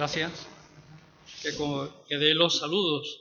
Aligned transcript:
Gracias. 0.00 0.48
Que, 1.42 1.54
como, 1.56 1.86
que 2.08 2.16
dé 2.16 2.32
los 2.32 2.58
saludos. 2.58 3.20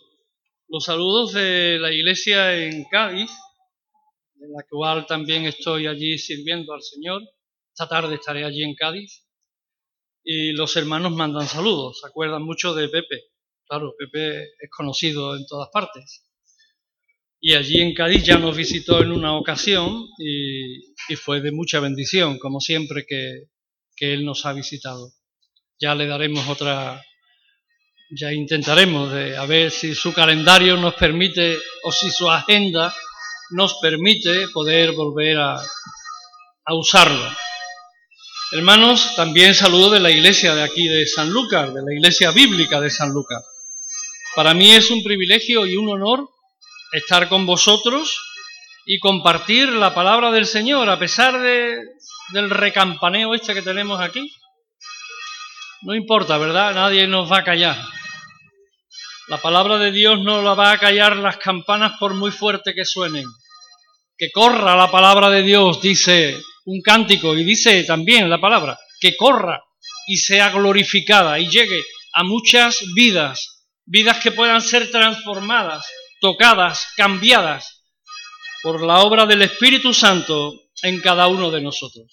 Los 0.70 0.86
saludos 0.86 1.34
de 1.34 1.78
la 1.78 1.92
iglesia 1.92 2.56
en 2.56 2.86
Cádiz, 2.86 3.30
de 4.36 4.48
la 4.48 4.64
cual 4.70 5.06
también 5.06 5.46
estoy 5.46 5.88
allí 5.88 6.18
sirviendo 6.18 6.74
al 6.74 6.82
Señor. 6.82 7.22
Esta 7.74 7.90
tarde 7.90 8.16
estaré 8.16 8.46
allí 8.46 8.64
en 8.64 8.76
Cádiz. 8.76 9.28
Y 10.24 10.54
los 10.54 10.74
hermanos 10.78 11.12
mandan 11.12 11.50
saludos. 11.50 12.00
Se 12.00 12.08
acuerdan 12.08 12.44
mucho 12.44 12.74
de 12.74 12.88
Pepe. 12.88 13.26
Claro, 13.68 13.94
Pepe 14.00 14.44
es 14.44 14.70
conocido 14.72 15.36
en 15.36 15.46
todas 15.48 15.68
partes. 15.74 16.30
Y 17.42 17.56
allí 17.56 17.82
en 17.82 17.94
Cádiz 17.94 18.24
ya 18.24 18.38
nos 18.38 18.56
visitó 18.56 19.04
en 19.04 19.12
una 19.12 19.36
ocasión 19.38 20.08
y, 20.18 20.94
fue 21.18 21.42
de 21.42 21.52
mucha 21.52 21.82
bendición, 21.82 22.40
como 22.40 22.62
siempre 22.62 23.06
que 23.06 23.50
Él 24.00 24.24
nos 24.24 24.46
ha 24.46 24.54
visitado. 24.54 25.12
Ya 25.82 25.96
le 25.96 26.08
daremos 26.08 26.48
otra, 26.50 27.02
ya 28.12 28.34
intentaremos 28.34 29.12
de, 29.14 29.38
a 29.38 29.46
ver 29.46 29.72
si 29.72 29.96
su 29.96 30.14
calendario 30.14 30.76
nos 30.76 30.96
permite 30.96 31.58
o 31.84 31.92
si 31.92 32.12
su 32.12 32.30
agenda 32.30 32.94
nos 33.52 33.80
permite 33.82 34.50
poder 34.50 34.92
volver 34.92 35.38
a, 35.38 35.56
a 35.56 36.74
usarlo. 36.76 37.34
Hermanos, 38.52 39.16
también 39.16 39.56
saludo 39.56 39.92
de 39.92 40.00
la 40.00 40.12
iglesia 40.12 40.54
de 40.54 40.64
aquí 40.64 40.88
de 40.88 41.06
San 41.06 41.30
Lucas, 41.30 41.74
de 41.74 41.82
la 41.82 41.94
iglesia 41.94 42.32
bíblica 42.32 42.82
de 42.82 42.90
San 42.90 43.12
Lucas. 43.12 43.44
Para 44.36 44.54
mí 44.54 44.72
es 44.72 44.92
un 44.92 45.04
privilegio 45.04 45.66
y 45.66 45.78
un 45.78 45.90
honor 45.90 46.28
estar 46.92 47.30
con 47.30 47.46
vosotros 47.46 48.20
y 48.86 49.00
compartir 49.00 49.70
la 49.70 49.94
palabra 49.94 50.32
del 50.32 50.46
Señor 50.46 50.90
a 50.90 51.00
pesar 51.00 51.40
de, 51.40 51.78
del 52.34 52.50
recampaneo 52.50 53.34
este 53.34 53.54
que 53.54 53.62
tenemos 53.62 54.02
aquí. 54.02 54.30
No 55.82 55.96
importa, 55.96 56.38
¿verdad? 56.38 56.74
Nadie 56.74 57.08
nos 57.08 57.32
va 57.32 57.40
a 57.40 57.44
callar. 57.44 57.78
La 59.28 59.38
palabra 59.38 59.78
de 59.78 59.92
Dios 59.92 60.20
no 60.24 60.42
la 60.42 60.54
va 60.54 60.72
a 60.72 60.78
callar 60.78 61.18
las 61.18 61.38
campanas 61.38 61.94
por 62.00 62.14
muy 62.16 62.32
fuerte 62.32 62.74
que 62.74 62.86
suenen. 62.86 63.26
Que 64.18 64.32
corra 64.32 64.76
la 64.76 64.92
palabra 64.92 65.30
de 65.30 65.44
Dios, 65.44 65.82
dice 65.82 66.42
un 66.66 66.82
cántico, 66.82 67.36
y 67.36 67.44
dice 67.44 67.84
también 67.84 68.30
la 68.30 68.40
palabra, 68.40 68.78
que 69.00 69.16
corra 69.16 69.64
y 70.08 70.18
sea 70.18 70.50
glorificada 70.50 71.40
y 71.40 71.48
llegue 71.48 71.82
a 72.14 72.24
muchas 72.24 72.84
vidas, 72.96 73.66
vidas 73.86 74.20
que 74.20 74.32
puedan 74.32 74.62
ser 74.62 74.92
transformadas, 74.92 75.86
tocadas, 76.20 76.88
cambiadas 76.98 77.84
por 78.62 78.84
la 78.84 79.00
obra 79.00 79.26
del 79.26 79.44
Espíritu 79.44 79.94
Santo 79.94 80.54
en 80.82 81.00
cada 81.00 81.28
uno 81.28 81.52
de 81.52 81.62
nosotros. 81.62 82.08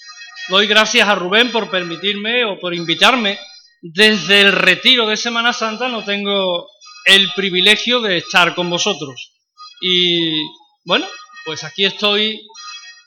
Doy 0.48 0.66
gracias 0.66 1.08
a 1.08 1.14
Rubén 1.14 1.50
por 1.50 1.70
permitirme 1.70 2.44
o 2.44 2.58
por 2.58 2.72
invitarme. 2.74 3.38
Desde 3.82 4.40
el 4.40 4.52
retiro 4.52 5.06
de 5.06 5.16
Semana 5.16 5.52
Santa 5.52 5.88
no 5.88 6.04
tengo 6.04 6.68
el 7.04 7.30
privilegio 7.34 8.00
de 8.00 8.18
estar 8.18 8.54
con 8.54 8.70
vosotros. 8.70 9.32
Y 9.80 10.42
bueno, 10.84 11.06
pues 11.44 11.62
aquí 11.64 11.84
estoy 11.84 12.40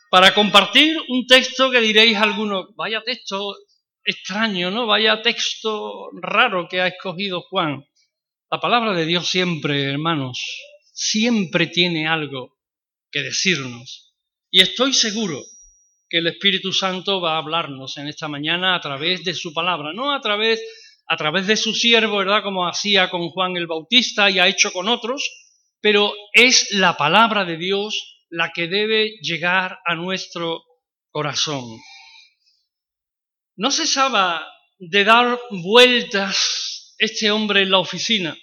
para 0.10 0.34
compartir 0.34 0.98
un 1.10 1.26
texto 1.28 1.70
que 1.70 1.82
diréis 1.82 2.18
algunos, 2.18 2.68
vaya 2.76 3.04
texto 3.04 3.56
extraño, 4.04 4.72
¿no? 4.72 4.86
Vaya 4.88 5.22
texto 5.22 6.10
raro 6.22 6.68
que 6.68 6.82
ha 6.82 6.88
escogido 6.88 7.42
Juan. 7.42 7.86
La 8.50 8.60
palabra 8.60 8.94
de 8.94 9.06
Dios 9.06 9.28
siempre, 9.28 9.84
hermanos, 9.84 10.40
siempre 10.94 11.68
tiene 11.68 12.08
algo 12.08 12.58
que 13.12 13.22
decirnos. 13.22 14.14
Y 14.50 14.62
estoy 14.62 14.94
seguro 14.94 15.42
que 16.10 16.18
el 16.18 16.28
Espíritu 16.28 16.74
Santo 16.74 17.22
va 17.22 17.36
a 17.36 17.38
hablarnos 17.38 17.98
en 17.98 18.08
esta 18.08 18.28
mañana 18.28 18.76
a 18.76 18.82
través 18.82 19.24
de 19.24 19.36
su 19.36 19.54
palabra, 19.54 19.94
no 19.94 20.14
a 20.14 20.20
través, 20.20 20.60
a 21.08 21.16
través 21.16 21.46
de 21.46 21.56
su 21.56 21.74
siervo, 21.74 22.18
¿verdad? 22.18 22.42
Como 22.42 22.68
hacía 22.68 23.10
con 23.12 23.30
Juan 23.30 23.56
el 23.56 23.68
Bautista 23.68 24.30
y 24.30 24.40
ha 24.40 24.48
hecho 24.48 24.74
con 24.74 24.90
otros, 24.90 25.24
pero 25.82 26.12
es 26.34 26.72
la 26.72 26.98
palabra 26.98 27.46
de 27.46 27.58
Dios 27.58 28.26
la 28.30 28.52
que 28.52 28.68
debe 28.68 29.18
llegar 29.22 29.80
a 29.86 29.96
nuestro 29.96 30.64
corazón. 31.12 31.64
No 33.56 33.70
cesaba 33.70 34.48
de 34.80 35.04
dar 35.04 35.40
vueltas 35.52 36.96
este 36.98 37.30
hombre 37.30 37.62
en 37.62 37.72
la 37.72 37.80
oficina 37.80 38.36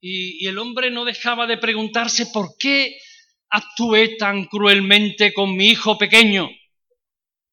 y, 0.00 0.44
y 0.44 0.48
el 0.48 0.58
hombre 0.58 0.90
no 0.90 1.04
dejaba 1.04 1.46
de 1.46 1.56
preguntarse 1.56 2.26
por 2.26 2.56
qué 2.58 2.98
actué 3.48 4.16
tan 4.16 4.44
cruelmente 4.44 5.32
con 5.32 5.56
mi 5.56 5.68
hijo 5.68 5.96
pequeño 5.96 6.50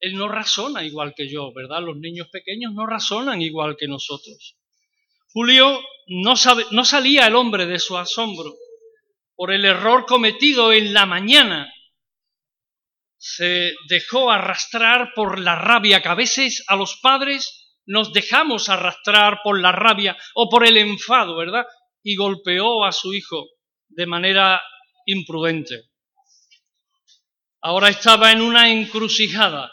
él 0.04 0.16
no 0.16 0.28
razona 0.28 0.84
igual 0.84 1.14
que 1.16 1.30
yo, 1.30 1.50
¿verdad? 1.54 1.80
Los 1.80 1.96
niños 1.96 2.28
pequeños 2.28 2.74
no 2.74 2.86
razonan 2.86 3.40
igual 3.40 3.74
que 3.78 3.88
nosotros. 3.88 4.58
Julio 5.32 5.80
no, 6.08 6.34
no 6.72 6.84
salía 6.84 7.26
el 7.26 7.34
hombre 7.34 7.64
de 7.64 7.78
su 7.78 7.96
asombro 7.96 8.54
por 9.34 9.50
el 9.50 9.64
error 9.64 10.04
cometido 10.04 10.74
en 10.74 10.92
la 10.92 11.06
mañana. 11.06 11.72
Se 13.16 13.72
dejó 13.88 14.30
arrastrar 14.30 15.12
por 15.14 15.40
la 15.40 15.56
rabia 15.56 16.02
que 16.02 16.08
a 16.08 16.14
veces 16.14 16.62
a 16.68 16.76
los 16.76 16.98
padres 17.00 17.78
nos 17.86 18.12
dejamos 18.12 18.68
arrastrar 18.68 19.40
por 19.42 19.58
la 19.58 19.72
rabia 19.72 20.18
o 20.34 20.50
por 20.50 20.66
el 20.66 20.76
enfado, 20.76 21.34
¿verdad? 21.34 21.64
Y 22.02 22.14
golpeó 22.16 22.84
a 22.84 22.92
su 22.92 23.14
hijo 23.14 23.46
de 23.88 24.04
manera 24.04 24.60
imprudente. 25.06 25.88
Ahora 27.62 27.88
estaba 27.88 28.32
en 28.32 28.42
una 28.42 28.70
encrucijada 28.70 29.72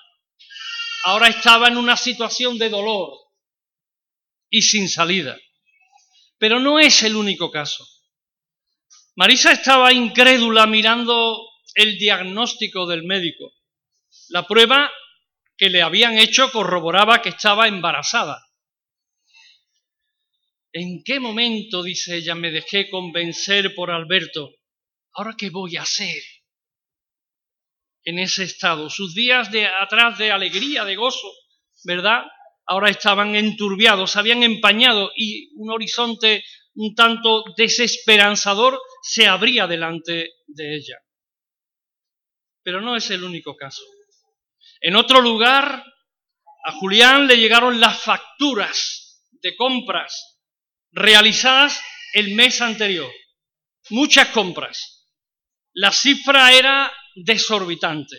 ahora 1.03 1.27
estaba 1.27 1.67
en 1.67 1.77
una 1.77 1.97
situación 1.97 2.57
de 2.57 2.69
dolor 2.69 3.13
y 4.49 4.61
sin 4.61 4.89
salida. 4.89 5.37
Pero 6.37 6.59
no 6.59 6.79
es 6.79 7.03
el 7.03 7.15
único 7.15 7.51
caso. 7.51 7.87
Marisa 9.15 9.51
estaba 9.51 9.93
incrédula 9.93 10.65
mirando 10.67 11.39
el 11.75 11.97
diagnóstico 11.97 12.87
del 12.87 13.03
médico. 13.03 13.53
La 14.29 14.47
prueba 14.47 14.91
que 15.57 15.69
le 15.69 15.81
habían 15.81 16.17
hecho 16.17 16.51
corroboraba 16.51 17.21
que 17.21 17.29
estaba 17.29 17.67
embarazada. 17.67 18.43
¿En 20.73 21.03
qué 21.03 21.19
momento, 21.19 21.83
dice 21.83 22.15
ella, 22.15 22.33
me 22.33 22.49
dejé 22.49 22.89
convencer 22.89 23.75
por 23.75 23.91
Alberto? 23.91 24.55
¿Ahora 25.13 25.35
qué 25.37 25.49
voy 25.49 25.75
a 25.75 25.81
hacer? 25.81 26.23
En 28.03 28.19
ese 28.19 28.43
estado. 28.43 28.89
Sus 28.89 29.13
días 29.13 29.51
de 29.51 29.67
atrás 29.67 30.17
de 30.17 30.31
alegría, 30.31 30.85
de 30.85 30.95
gozo, 30.95 31.31
¿verdad? 31.83 32.23
Ahora 32.65 32.89
estaban 32.89 33.35
enturbiados, 33.35 34.11
se 34.11 34.19
habían 34.19 34.43
empañado 34.43 35.11
y 35.15 35.49
un 35.55 35.71
horizonte 35.71 36.43
un 36.75 36.95
tanto 36.95 37.43
desesperanzador 37.57 38.79
se 39.01 39.27
abría 39.27 39.67
delante 39.67 40.31
de 40.47 40.75
ella. 40.75 40.97
Pero 42.63 42.81
no 42.81 42.95
es 42.95 43.09
el 43.11 43.23
único 43.23 43.55
caso. 43.55 43.81
En 44.79 44.95
otro 44.95 45.21
lugar, 45.21 45.83
a 46.63 46.71
Julián 46.73 47.27
le 47.27 47.37
llegaron 47.37 47.79
las 47.79 48.01
facturas 48.01 49.27
de 49.31 49.55
compras 49.55 50.39
realizadas 50.91 51.81
el 52.13 52.35
mes 52.35 52.61
anterior. 52.61 53.11
Muchas 53.89 54.27
compras. 54.29 55.07
La 55.73 55.91
cifra 55.91 56.53
era 56.53 56.91
desorbitante. 57.15 58.17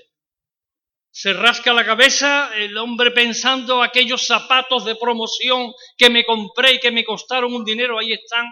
Se 1.10 1.34
rasca 1.34 1.74
la 1.74 1.84
cabeza 1.84 2.50
el 2.56 2.76
hombre 2.78 3.10
pensando 3.10 3.82
aquellos 3.82 4.26
zapatos 4.26 4.84
de 4.84 4.96
promoción 4.96 5.72
que 5.98 6.08
me 6.08 6.24
compré 6.24 6.74
y 6.74 6.80
que 6.80 6.90
me 6.90 7.04
costaron 7.04 7.52
un 7.52 7.64
dinero, 7.64 7.98
ahí 7.98 8.12
están, 8.12 8.46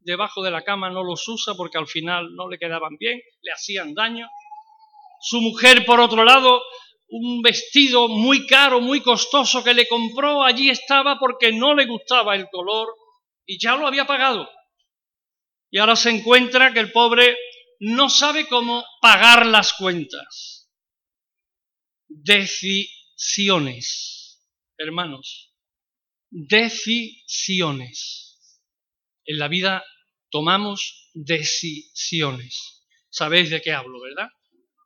debajo 0.00 0.42
de 0.42 0.50
la 0.50 0.62
cama 0.62 0.88
no 0.88 1.04
los 1.04 1.28
usa 1.28 1.54
porque 1.54 1.76
al 1.76 1.86
final 1.86 2.34
no 2.34 2.48
le 2.48 2.58
quedaban 2.58 2.96
bien, 2.98 3.20
le 3.42 3.52
hacían 3.52 3.92
daño. 3.92 4.28
Su 5.20 5.40
mujer, 5.42 5.84
por 5.84 6.00
otro 6.00 6.24
lado, 6.24 6.62
un 7.08 7.42
vestido 7.42 8.08
muy 8.08 8.46
caro, 8.46 8.80
muy 8.80 9.00
costoso 9.00 9.62
que 9.62 9.74
le 9.74 9.86
compró, 9.86 10.42
allí 10.42 10.70
estaba 10.70 11.18
porque 11.18 11.52
no 11.52 11.74
le 11.74 11.86
gustaba 11.86 12.34
el 12.34 12.48
color 12.48 12.88
y 13.44 13.58
ya 13.60 13.76
lo 13.76 13.86
había 13.86 14.06
pagado. 14.06 14.48
Y 15.70 15.78
ahora 15.78 15.96
se 15.96 16.10
encuentra 16.10 16.72
que 16.72 16.80
el 16.80 16.92
pobre 16.92 17.36
no 17.80 18.08
sabe 18.08 18.46
cómo 18.48 18.84
pagar 19.00 19.44
las 19.46 19.72
cuentas. 19.74 20.70
Decisiones, 22.08 24.40
hermanos, 24.78 25.52
decisiones. 26.30 28.22
En 29.24 29.38
la 29.38 29.48
vida 29.48 29.84
tomamos 30.30 31.10
decisiones. 31.14 32.84
Sabéis 33.10 33.50
de 33.50 33.60
qué 33.62 33.72
hablo, 33.72 34.00
¿verdad? 34.00 34.28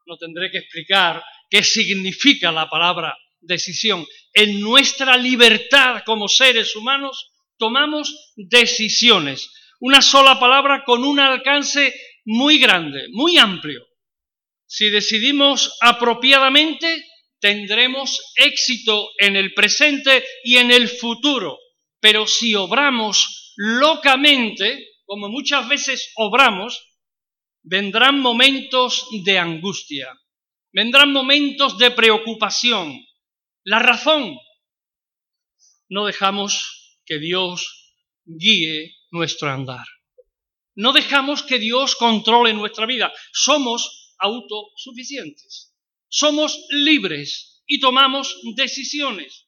No 0.07 0.17
tendré 0.17 0.51
que 0.51 0.59
explicar 0.59 1.23
qué 1.49 1.63
significa 1.63 2.53
la 2.53 2.69
palabra 2.69 3.17
decisión. 3.41 4.07
En 4.33 4.61
nuestra 4.61 5.17
libertad 5.17 6.03
como 6.05 6.29
seres 6.29 6.77
humanos 6.77 7.33
tomamos 7.59 8.33
decisiones. 8.37 9.51
Una 9.81 10.03
sola 10.03 10.39
palabra 10.39 10.85
con 10.85 11.05
un 11.05 11.21
alcance 11.21 11.95
muy 12.25 12.59
grande, 12.59 13.09
muy 13.13 13.39
amplio. 13.39 13.87
Si 14.67 14.91
decidimos 14.91 15.77
apropiadamente, 15.81 17.05
tendremos 17.41 18.21
éxito 18.37 19.09
en 19.19 19.37
el 19.37 19.53
presente 19.55 20.25
y 20.45 20.59
en 20.59 20.71
el 20.71 20.89
futuro. 20.89 21.59
Pero 22.01 22.27
si 22.27 22.55
obramos 22.55 23.53
locamente, 23.57 24.89
como 25.05 25.29
muchas 25.29 25.69
veces 25.69 26.13
obramos, 26.17 26.81
vendrán 27.63 28.21
momentos 28.21 29.07
de 29.25 29.39
angustia, 29.39 30.09
vendrán 30.73 31.13
momentos 31.13 31.77
de 31.79 31.91
preocupación. 31.91 33.05
La 33.65 33.81
razón, 33.81 34.39
no 35.89 36.07
dejamos 36.07 36.99
que 37.05 37.19
Dios 37.19 37.93
guíe 38.25 38.95
nuestro 39.11 39.51
andar. 39.51 39.87
No 40.75 40.93
dejamos 40.93 41.43
que 41.43 41.59
Dios 41.59 41.97
controle 41.97 42.55
nuestra 42.55 42.87
vida. 42.87 43.13
Somos 43.33 44.15
autosuficientes. 44.19 45.75
Somos 46.09 46.67
libres 46.71 47.63
y 47.67 47.81
tomamos 47.81 48.41
decisiones. 48.57 49.47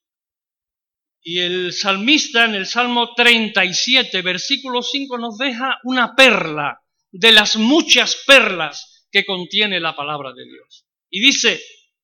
Y 1.23 1.39
el 1.39 1.73
salmista 1.73 2.45
en 2.45 2.55
el 2.55 2.67
Salmo 2.67 3.15
37, 3.15 4.23
versículo 4.23 4.83
5, 4.83 5.19
nos 5.19 5.39
deja 5.39 5.79
una 5.85 6.15
perla 6.17 6.81
de 7.13 7.33
las 7.33 7.57
muchas 7.57 8.17
perlas 8.27 9.07
que 9.11 9.25
contiene 9.25 9.79
la 9.79 9.95
palabra 9.95 10.33
de 10.33 10.45
Dios. 10.45 10.87
Y 11.11 11.21
dice, 11.21 11.61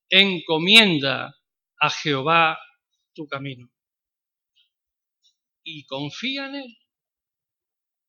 encomienda 0.09 1.35
a 1.81 1.91
Jehová 1.91 2.59
tu 3.15 3.27
camino. 3.27 3.71
Y 5.65 5.85
confía 5.87 6.47
en 6.47 6.55
Él. 6.57 6.79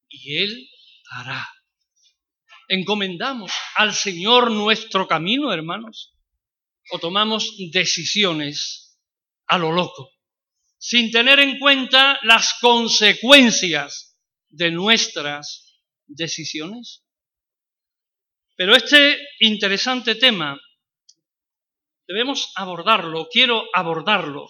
Y 0.09 0.37
Él 0.37 0.69
¿Encomendamos 2.67 3.51
al 3.75 3.93
Señor 3.93 4.51
nuestro 4.51 5.07
camino, 5.07 5.51
hermanos? 5.51 6.15
¿O 6.91 6.99
tomamos 6.99 7.55
decisiones 7.71 8.99
a 9.47 9.57
lo 9.57 9.71
loco? 9.71 10.11
sin 10.79 11.11
tener 11.11 11.39
en 11.39 11.59
cuenta 11.59 12.17
las 12.23 12.57
consecuencias 12.61 14.17
de 14.47 14.71
nuestras 14.71 15.77
decisiones. 16.07 17.03
Pero 18.55 18.75
este 18.75 19.19
interesante 19.39 20.15
tema 20.15 20.59
debemos 22.07 22.51
abordarlo, 22.55 23.27
quiero 23.29 23.63
abordarlo, 23.73 24.49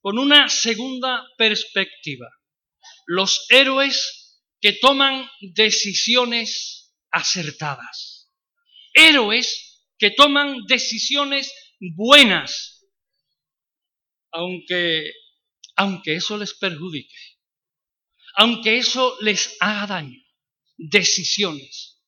con 0.00 0.18
una 0.18 0.48
segunda 0.48 1.26
perspectiva. 1.36 2.28
Los 3.06 3.46
héroes 3.50 4.25
que 4.60 4.72
toman 4.72 5.28
decisiones 5.40 6.94
acertadas. 7.10 8.32
Héroes 8.92 9.66
que 9.98 10.10
toman 10.10 10.64
decisiones 10.66 11.52
buenas, 11.94 12.86
aunque 14.30 15.12
aunque 15.76 16.16
eso 16.16 16.38
les 16.38 16.54
perjudique, 16.54 17.14
aunque 18.34 18.78
eso 18.78 19.16
les 19.20 19.56
haga 19.60 19.86
daño, 19.86 20.20
decisiones. 20.76 22.02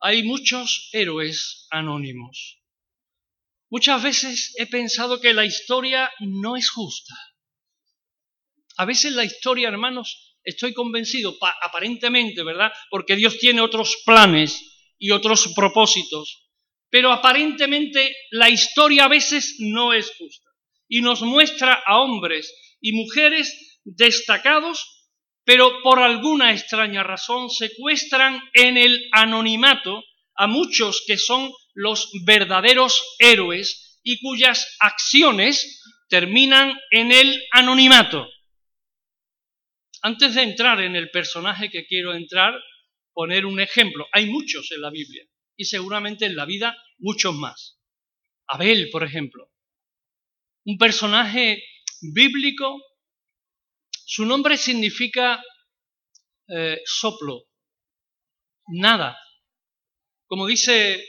Hay 0.00 0.22
muchos 0.22 0.88
héroes 0.92 1.66
anónimos. 1.70 2.62
Muchas 3.68 4.02
veces 4.02 4.54
he 4.56 4.66
pensado 4.66 5.20
que 5.20 5.34
la 5.34 5.44
historia 5.44 6.10
no 6.20 6.56
es 6.56 6.70
justa. 6.70 7.14
A 8.76 8.84
veces 8.84 9.12
la 9.12 9.24
historia, 9.24 9.68
hermanos, 9.68 10.29
estoy 10.44 10.72
convencido, 10.72 11.36
aparentemente, 11.62 12.42
¿verdad? 12.42 12.72
Porque 12.90 13.16
Dios 13.16 13.38
tiene 13.38 13.60
otros 13.60 14.02
planes 14.04 14.92
y 14.98 15.10
otros 15.10 15.52
propósitos, 15.54 16.48
pero 16.90 17.12
aparentemente 17.12 18.14
la 18.30 18.50
historia 18.50 19.04
a 19.04 19.08
veces 19.08 19.56
no 19.58 19.92
es 19.92 20.12
justa 20.16 20.50
y 20.88 21.00
nos 21.00 21.22
muestra 21.22 21.82
a 21.86 22.00
hombres 22.00 22.52
y 22.80 22.92
mujeres 22.92 23.80
destacados, 23.84 25.08
pero 25.44 25.82
por 25.82 26.00
alguna 26.00 26.52
extraña 26.52 27.02
razón 27.02 27.50
secuestran 27.50 28.40
en 28.54 28.76
el 28.76 29.08
anonimato 29.12 30.02
a 30.36 30.46
muchos 30.46 31.02
que 31.06 31.16
son 31.16 31.52
los 31.74 32.10
verdaderos 32.24 33.02
héroes 33.18 34.00
y 34.02 34.20
cuyas 34.20 34.76
acciones 34.80 35.82
terminan 36.08 36.78
en 36.90 37.12
el 37.12 37.40
anonimato. 37.52 38.26
Antes 40.02 40.34
de 40.34 40.42
entrar 40.42 40.80
en 40.80 40.96
el 40.96 41.10
personaje 41.10 41.70
que 41.70 41.86
quiero 41.86 42.14
entrar, 42.14 42.54
poner 43.12 43.46
un 43.46 43.60
ejemplo. 43.60 44.06
Hay 44.12 44.26
muchos 44.26 44.70
en 44.72 44.80
la 44.80 44.90
Biblia 44.90 45.24
y 45.56 45.64
seguramente 45.64 46.26
en 46.26 46.36
la 46.36 46.46
vida 46.46 46.76
muchos 46.98 47.34
más. 47.34 47.78
Abel, 48.46 48.88
por 48.90 49.04
ejemplo 49.04 49.50
un 50.64 50.78
personaje 50.78 51.62
bíblico. 52.00 52.80
Su 53.90 54.24
nombre 54.24 54.56
significa 54.56 55.42
eh, 56.48 56.80
soplo, 56.84 57.44
nada. 58.68 59.18
Como 60.26 60.46
dice 60.46 61.04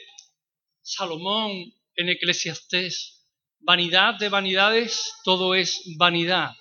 Salomón 0.81 1.51
en 1.95 2.09
Eclesiastés, 2.09 3.25
vanidad 3.59 4.15
de 4.15 4.29
vanidades, 4.29 5.13
todo 5.23 5.55
es 5.55 5.81
vanidad. 5.97 6.51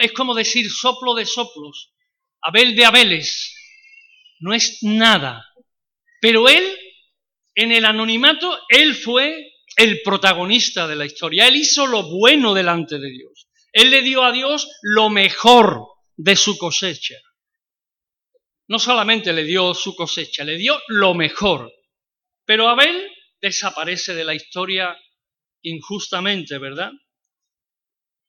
Es 0.00 0.12
como 0.12 0.34
decir 0.34 0.70
soplo 0.70 1.14
de 1.14 1.26
soplos, 1.26 1.92
Abel 2.40 2.74
de 2.74 2.84
Abeles, 2.84 3.56
no 4.40 4.54
es 4.54 4.78
nada. 4.82 5.46
Pero 6.20 6.48
él, 6.48 6.78
en 7.54 7.72
el 7.72 7.84
anonimato, 7.84 8.58
él 8.68 8.94
fue 8.94 9.52
el 9.76 10.02
protagonista 10.02 10.86
de 10.86 10.96
la 10.96 11.06
historia. 11.06 11.48
Él 11.48 11.56
hizo 11.56 11.86
lo 11.86 12.04
bueno 12.04 12.54
delante 12.54 12.98
de 12.98 13.10
Dios. 13.10 13.48
Él 13.72 13.90
le 13.90 14.02
dio 14.02 14.22
a 14.22 14.32
Dios 14.32 14.68
lo 14.82 15.10
mejor 15.10 15.86
de 16.16 16.36
su 16.36 16.58
cosecha. 16.58 17.16
No 18.68 18.78
solamente 18.78 19.32
le 19.32 19.44
dio 19.44 19.74
su 19.74 19.94
cosecha, 19.94 20.44
le 20.44 20.56
dio 20.56 20.80
lo 20.88 21.14
mejor. 21.14 21.72
Pero 22.44 22.68
Abel 22.68 23.10
desaparece 23.40 24.14
de 24.14 24.24
la 24.24 24.34
historia 24.34 24.96
injustamente, 25.62 26.58
¿verdad? 26.58 26.92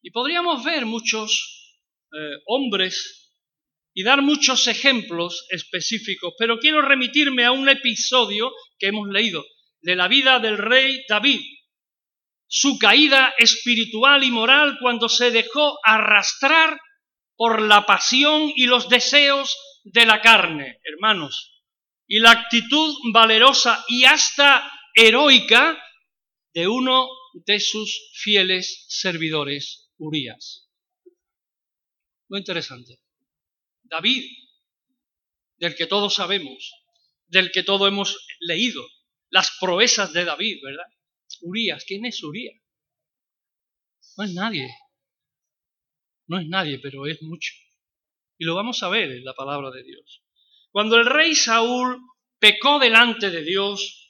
Y 0.04 0.12
podríamos 0.12 0.64
ver 0.66 0.86
muchos 0.86 1.80
eh, 2.12 2.18
hombres 2.48 3.32
y 3.94 4.04
dar 4.04 4.22
muchos 4.22 4.68
ejemplos 4.68 5.46
específicos, 5.50 6.34
pero 6.38 6.60
quiero 6.60 6.82
remitirme 6.82 7.46
a 7.46 7.52
un 7.52 7.70
episodio 7.70 8.52
que 8.78 8.88
hemos 8.88 9.08
leído 9.08 9.46
de 9.82 9.96
la 9.96 10.10
vida 10.10 10.40
del 10.40 10.58
rey 10.58 11.04
David, 11.08 11.42
su 12.48 12.78
caída 12.78 13.34
espiritual 13.38 14.24
y 14.24 14.32
moral 14.32 14.78
cuando 14.82 15.08
se 15.08 15.32
dejó 15.32 15.80
arrastrar 15.84 16.78
por 17.36 17.62
la 17.62 17.86
pasión 17.86 18.52
y 18.56 18.66
los 18.66 18.90
deseos 18.90 19.58
de 19.84 20.06
la 20.06 20.22
carne, 20.22 20.80
hermanos, 20.84 21.64
y 22.08 22.20
la 22.20 22.32
actitud 22.32 22.94
valerosa 23.14 23.84
y 23.88 24.04
hasta 24.04 24.70
heroica 24.96 25.82
de 26.54 26.68
uno 26.68 27.08
de 27.34 27.60
sus 27.60 28.12
fieles 28.14 28.86
servidores, 28.90 29.83
Urias. 30.04 30.70
Muy 32.28 32.40
interesante. 32.40 33.00
David, 33.84 34.26
del 35.58 35.76
que 35.76 35.88
todos 35.88 36.16
sabemos, 36.16 36.74
del 37.28 37.52
que 37.52 37.64
todos 37.64 37.88
hemos 37.88 38.28
leído, 38.42 38.86
las 39.30 39.58
proezas 39.60 40.12
de 40.14 40.26
David, 40.26 40.60
¿verdad? 40.64 40.86
Urias, 41.42 41.86
¿quién 41.86 42.06
es 42.06 42.22
Urias? 42.22 42.62
No 44.18 44.26
es 44.26 44.34
nadie. 44.34 44.70
No 46.28 46.40
es 46.40 46.48
nadie, 46.48 46.80
pero 46.80 47.08
es 47.08 47.22
mucho. 47.22 47.54
Y 48.38 48.46
lo 48.46 48.56
vamos 48.56 48.84
a 48.84 48.90
ver 48.90 49.10
en 49.12 49.24
la 49.24 49.34
palabra 49.34 49.72
de 49.72 49.84
Dios. 49.84 50.24
Cuando 50.72 50.98
el 50.98 51.06
rey 51.06 51.34
Saúl 51.34 51.98
pecó 52.40 52.80
delante 52.80 53.30
de 53.30 53.44
Dios, 53.44 54.03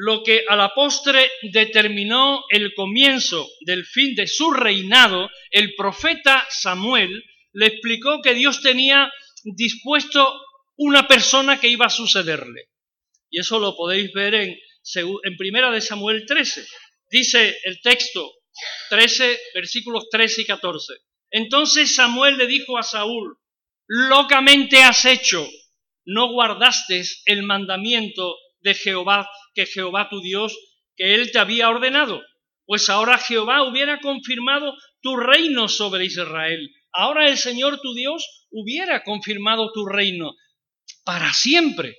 lo 0.00 0.22
que 0.22 0.44
a 0.48 0.54
la 0.54 0.74
postre 0.74 1.28
determinó 1.42 2.44
el 2.50 2.72
comienzo 2.74 3.48
del 3.62 3.84
fin 3.84 4.14
de 4.14 4.28
su 4.28 4.52
reinado, 4.52 5.28
el 5.50 5.74
profeta 5.74 6.46
Samuel 6.50 7.24
le 7.52 7.66
explicó 7.66 8.22
que 8.22 8.34
Dios 8.34 8.62
tenía 8.62 9.12
dispuesto 9.42 10.40
una 10.76 11.08
persona 11.08 11.58
que 11.58 11.66
iba 11.66 11.86
a 11.86 11.90
sucederle. 11.90 12.68
Y 13.28 13.40
eso 13.40 13.58
lo 13.58 13.74
podéis 13.74 14.12
ver 14.12 14.34
en 14.34 14.56
en 14.94 15.36
primera 15.36 15.70
de 15.70 15.80
Samuel 15.80 16.24
13. 16.26 16.64
Dice 17.10 17.58
el 17.64 17.80
texto 17.80 18.34
13, 18.90 19.38
versículos 19.54 20.08
13 20.10 20.42
y 20.42 20.46
14. 20.46 20.94
Entonces 21.30 21.94
Samuel 21.94 22.38
le 22.38 22.46
dijo 22.46 22.78
a 22.78 22.82
Saúl, 22.82 23.36
locamente 23.86 24.82
has 24.82 25.04
hecho, 25.04 25.46
no 26.04 26.32
guardaste 26.32 27.02
el 27.26 27.42
mandamiento 27.42 28.36
de 28.60 28.74
Jehová, 28.74 29.28
que 29.54 29.66
Jehová 29.66 30.08
tu 30.08 30.20
Dios, 30.20 30.56
que 30.96 31.14
él 31.14 31.30
te 31.32 31.38
había 31.38 31.68
ordenado. 31.68 32.22
Pues 32.66 32.90
ahora 32.90 33.18
Jehová 33.18 33.62
hubiera 33.62 34.00
confirmado 34.00 34.74
tu 35.00 35.16
reino 35.16 35.68
sobre 35.68 36.04
Israel. 36.04 36.70
Ahora 36.92 37.28
el 37.28 37.38
Señor 37.38 37.80
tu 37.80 37.94
Dios 37.94 38.46
hubiera 38.50 39.04
confirmado 39.04 39.72
tu 39.72 39.86
reino 39.86 40.34
para 41.04 41.32
siempre. 41.32 41.98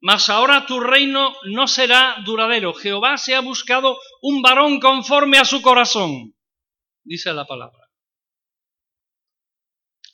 Mas 0.00 0.28
ahora 0.30 0.66
tu 0.66 0.80
reino 0.80 1.34
no 1.44 1.66
será 1.66 2.16
duradero. 2.24 2.72
Jehová 2.72 3.18
se 3.18 3.34
ha 3.34 3.40
buscado 3.40 3.98
un 4.22 4.42
varón 4.42 4.80
conforme 4.80 5.38
a 5.38 5.44
su 5.44 5.60
corazón, 5.60 6.34
dice 7.04 7.32
la 7.32 7.46
palabra. 7.46 7.80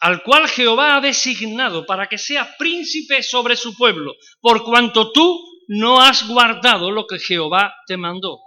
al 0.01 0.23
cual 0.23 0.47
Jehová 0.49 0.97
ha 0.97 1.01
designado 1.01 1.87
para 1.87 2.07
que 2.09 2.19
sea 2.19 2.55
príncipe 2.59 3.23
sobre 3.23 3.57
su 3.57 3.75
pueblo, 3.75 4.15
por 4.41 4.63
cuanto 4.63 5.11
tú 5.11 5.56
no 5.69 6.01
has 6.01 6.27
guardado 6.27 6.91
lo 6.91 7.07
que 7.07 7.19
Jehová 7.19 7.75
te 7.87 7.97
mandó. 7.97 8.41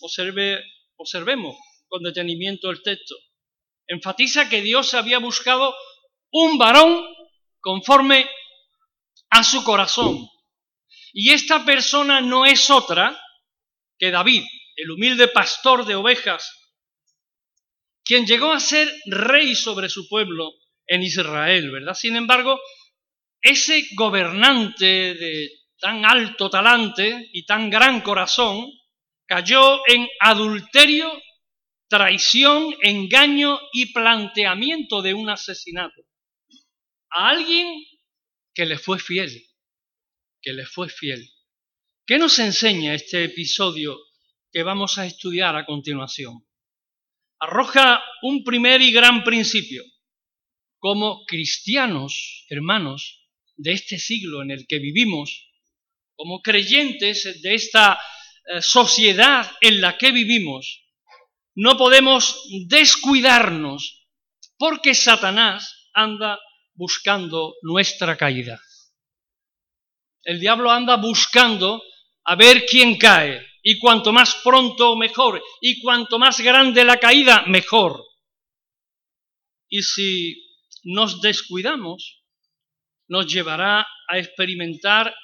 Observe, 0.00 0.62
observemos 0.96 1.56
con 1.88 2.02
detenimiento 2.02 2.70
el 2.70 2.82
texto. 2.82 3.14
Enfatiza 3.86 4.48
que 4.48 4.62
Dios 4.62 4.94
había 4.94 5.18
buscado 5.18 5.74
un 6.30 6.58
varón 6.58 7.04
conforme 7.60 8.28
a 9.30 9.44
su 9.44 9.62
corazón. 9.64 10.28
Y 11.12 11.32
esta 11.32 11.64
persona 11.64 12.20
no 12.20 12.46
es 12.46 12.70
otra 12.70 13.20
que 13.98 14.10
David, 14.10 14.44
el 14.76 14.90
humilde 14.90 15.28
pastor 15.28 15.84
de 15.84 15.96
ovejas, 15.96 16.56
quien 18.04 18.26
llegó 18.26 18.52
a 18.52 18.60
ser 18.60 18.92
rey 19.06 19.54
sobre 19.54 19.88
su 19.88 20.08
pueblo 20.08 20.52
en 20.86 21.02
Israel, 21.02 21.70
¿verdad? 21.70 21.94
Sin 21.94 22.16
embargo, 22.16 22.58
ese 23.42 23.86
gobernante 23.94 25.14
de 25.14 25.59
tan 25.80 26.04
alto 26.04 26.50
talante 26.50 27.30
y 27.32 27.44
tan 27.44 27.70
gran 27.70 28.02
corazón 28.02 28.70
cayó 29.26 29.80
en 29.88 30.06
adulterio, 30.20 31.10
traición, 31.88 32.74
engaño 32.82 33.58
y 33.72 33.92
planteamiento 33.92 35.02
de 35.02 35.14
un 35.14 35.30
asesinato. 35.30 36.02
A 37.10 37.30
alguien 37.30 37.82
que 38.54 38.66
le 38.66 38.78
fue 38.78 38.98
fiel, 38.98 39.30
que 40.42 40.52
le 40.52 40.66
fue 40.66 40.88
fiel. 40.88 41.28
¿Qué 42.06 42.18
nos 42.18 42.38
enseña 42.38 42.94
este 42.94 43.24
episodio 43.24 43.98
que 44.52 44.62
vamos 44.62 44.98
a 44.98 45.06
estudiar 45.06 45.56
a 45.56 45.64
continuación? 45.64 46.46
Arroja 47.38 48.02
un 48.22 48.44
primer 48.44 48.82
y 48.82 48.92
gran 48.92 49.24
principio. 49.24 49.82
Como 50.78 51.24
cristianos, 51.24 52.46
hermanos, 52.48 53.28
de 53.56 53.72
este 53.72 53.98
siglo 53.98 54.42
en 54.42 54.50
el 54.50 54.66
que 54.66 54.78
vivimos, 54.78 55.49
como 56.20 56.42
creyentes 56.42 57.40
de 57.40 57.54
esta 57.54 57.94
eh, 57.94 58.60
sociedad 58.60 59.50
en 59.62 59.80
la 59.80 59.96
que 59.96 60.12
vivimos, 60.12 60.84
no 61.54 61.78
podemos 61.78 62.46
descuidarnos 62.68 64.06
porque 64.58 64.94
Satanás 64.94 65.88
anda 65.94 66.38
buscando 66.74 67.54
nuestra 67.62 68.18
caída. 68.18 68.60
El 70.22 70.40
diablo 70.40 70.70
anda 70.70 70.96
buscando 70.96 71.82
a 72.24 72.36
ver 72.36 72.66
quién 72.66 72.98
cae, 72.98 73.42
y 73.62 73.78
cuanto 73.78 74.12
más 74.12 74.34
pronto 74.44 74.96
mejor, 74.96 75.42
y 75.62 75.80
cuanto 75.80 76.18
más 76.18 76.38
grande 76.42 76.84
la 76.84 76.98
caída 76.98 77.46
mejor. 77.46 78.04
Y 79.70 79.82
si 79.82 80.36
nos 80.84 81.22
descuidamos, 81.22 82.22
nos 83.08 83.26
llevará 83.26 83.86
a 84.06 84.18
experimentar 84.18 85.14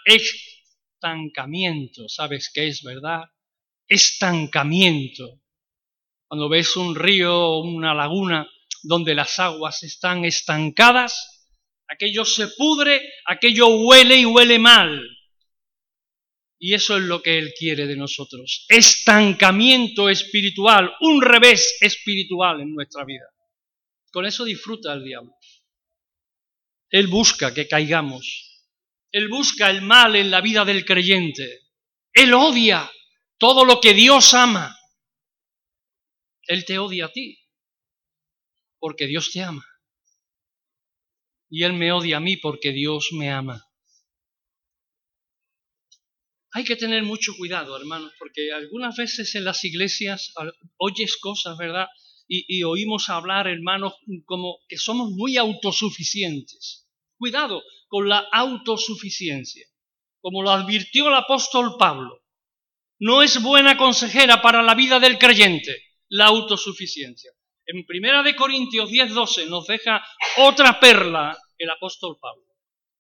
estancamiento. 0.97 2.09
¿Sabes 2.09 2.51
qué 2.53 2.69
es 2.69 2.83
verdad? 2.83 3.23
Estancamiento. 3.87 5.43
Cuando 6.29 6.49
ves 6.49 6.77
un 6.77 6.95
río 6.95 7.35
o 7.35 7.61
una 7.63 7.95
laguna 7.95 8.49
donde 8.83 9.15
las 9.15 9.39
aguas 9.39 9.83
están 9.83 10.25
estancadas, 10.25 11.49
aquello 11.89 12.25
se 12.25 12.49
pudre, 12.49 13.01
aquello 13.27 13.69
huele 13.69 14.17
y 14.17 14.25
huele 14.25 14.59
mal. 14.59 15.03
Y 16.59 16.75
eso 16.75 16.97
es 16.97 17.03
lo 17.03 17.23
que 17.23 17.39
Él 17.39 17.53
quiere 17.57 17.87
de 17.87 17.97
nosotros. 17.97 18.65
Estancamiento 18.69 20.09
espiritual, 20.09 20.91
un 21.01 21.21
revés 21.21 21.77
espiritual 21.81 22.61
en 22.63 22.75
nuestra 22.75 23.05
vida. 23.05 23.27
Con 24.11 24.25
eso 24.25 24.45
disfruta 24.45 24.95
el 24.95 25.05
diablo. 25.05 25.35
Él 26.89 27.09
busca 27.09 27.53
que 27.53 27.69
caigamos. 27.69 28.56
Él 29.17 29.31
busca 29.31 29.71
el 29.71 29.81
mal 29.81 30.15
en 30.15 30.31
la 30.31 30.43
vida 30.43 30.67
del 30.67 30.85
creyente. 30.85 31.71
Él 32.13 32.35
odia 32.35 32.93
todo 33.39 33.65
lo 33.65 33.81
que 33.81 33.95
Dios 33.95 34.35
ama. 34.35 34.79
Él 36.43 36.67
te 36.67 36.79
odia 36.79 37.07
a 37.07 37.13
ti, 37.13 37.39
porque 38.79 39.07
Dios 39.07 39.31
te 39.33 39.41
ama. 39.41 39.65
Y 41.49 41.65
Él 41.65 41.73
me 41.73 41.93
odia 41.93 42.19
a 42.19 42.21
mí 42.21 42.37
porque 42.37 42.73
Dios 42.73 43.09
me 43.13 43.31
ama. 43.31 43.67
Hay 46.53 46.65
que 46.65 46.77
tener 46.77 47.03
mucho 47.03 47.33
cuidado, 47.39 47.75
hermanos, 47.75 48.13
porque 48.19 48.53
algunas 48.53 48.99
veces 48.99 49.35
en 49.35 49.47
las 49.47 49.65
iglesias 49.65 50.35
oyes 50.77 51.17
cosas, 51.17 51.57
¿verdad? 51.57 51.87
Y, 52.29 52.63
oímos 52.65 53.09
hablar, 53.09 53.49
hermanos, 53.49 53.95
como 54.27 54.59
que 54.69 54.77
somos 54.77 55.09
muy 55.13 55.39
autosuficientes. 55.39 56.86
Cuidado 57.19 57.63
con 57.89 58.09
la 58.09 58.27
autosuficiencia, 58.33 59.67
como 60.21 60.43
lo 60.43 60.51
advirtió 60.51 61.09
el 61.09 61.15
apóstol 61.15 61.77
Pablo. 61.79 62.23
No 62.99 63.23
es 63.23 63.43
buena 63.43 63.77
consejera 63.77 64.41
para 64.41 64.63
la 64.63 64.75
vida 64.75 64.99
del 64.99 65.19
creyente 65.19 65.77
la 66.09 66.27
autosuficiencia. 66.27 67.31
En 67.67 67.85
Primera 67.85 68.23
de 68.23 68.37
Corintios 68.37 68.91
10:12 68.91 69.49
nos 69.49 69.67
deja 69.67 70.05
otra 70.39 70.79
perla 70.79 71.37
el 71.59 71.71
apóstol 71.71 72.17
Pablo. 72.21 72.45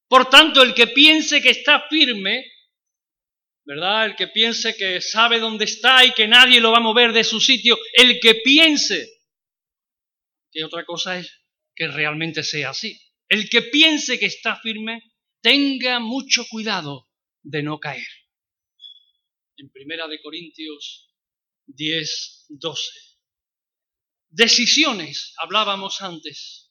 Por 0.08 0.28
tanto, 0.28 0.62
el 0.62 0.75
que 0.75 0.88
piense 0.88 1.40
que 1.40 1.50
está 1.50 1.87
firme 1.88 2.44
¿verdad? 3.66 4.06
El 4.06 4.16
que 4.16 4.28
piense 4.28 4.76
que 4.76 5.00
sabe 5.00 5.40
dónde 5.40 5.64
está 5.64 6.04
y 6.04 6.12
que 6.12 6.28
nadie 6.28 6.61
lo 6.61 6.70
va 6.70 6.78
a 6.78 6.80
mover 6.80 7.12
de 7.12 7.25
su 7.25 7.40
sitio, 7.40 7.76
el 7.94 8.20
que 8.20 8.37
piense, 8.37 9.08
que 10.52 10.64
otra 10.64 10.85
cosa 10.85 11.18
es 11.18 11.44
que 11.75 11.88
realmente 11.88 12.44
sea 12.44 12.70
así. 12.70 12.96
El 13.28 13.49
que 13.49 13.62
piense 13.62 14.18
que 14.18 14.26
está 14.26 14.56
firme, 14.61 15.02
tenga 15.40 16.00
mucho 16.00 16.45
cuidado 16.49 17.09
de 17.42 17.62
no 17.62 17.78
caer. 17.78 18.06
En 19.56 19.71
Primera 19.71 20.06
de 20.06 20.21
Corintios 20.21 21.11
10, 21.66 22.47
12. 22.49 22.83
Decisiones, 24.28 25.35
hablábamos 25.38 26.02
antes. 26.02 26.71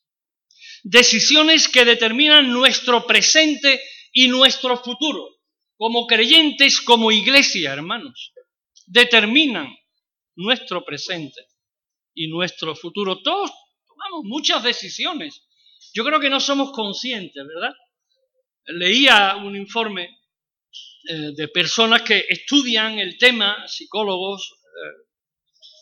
Decisiones 0.84 1.68
que 1.68 1.84
determinan 1.84 2.52
nuestro 2.52 3.08
presente 3.08 3.82
y 4.14 4.28
nuestro 4.28 4.78
futuro 4.78 5.36
como 5.78 6.08
creyentes, 6.08 6.82
como 6.82 7.12
iglesia, 7.12 7.74
hermanos, 7.74 8.34
determinan 8.86 9.68
nuestro 10.36 10.86
presente 10.86 11.48
y 12.14 12.28
nuestro 12.28 12.76
futuro. 12.76 13.22
Todos 13.22 13.52
tomamos 13.86 14.24
muchas 14.24 14.64
decisiones. 14.64 15.45
Yo 15.96 16.04
creo 16.04 16.20
que 16.20 16.30
no 16.30 16.40
somos 16.40 16.72
conscientes, 16.72 17.44
¿verdad? 17.48 17.74
Leía 18.66 19.38
un 19.38 19.56
informe 19.56 20.10
eh, 21.08 21.32
de 21.36 21.48
personas 21.48 22.02
que 22.02 22.26
estudian 22.28 23.00
el 23.00 23.18
tema, 23.18 23.66
psicólogos, 23.68 24.58
eh, 24.64 25.06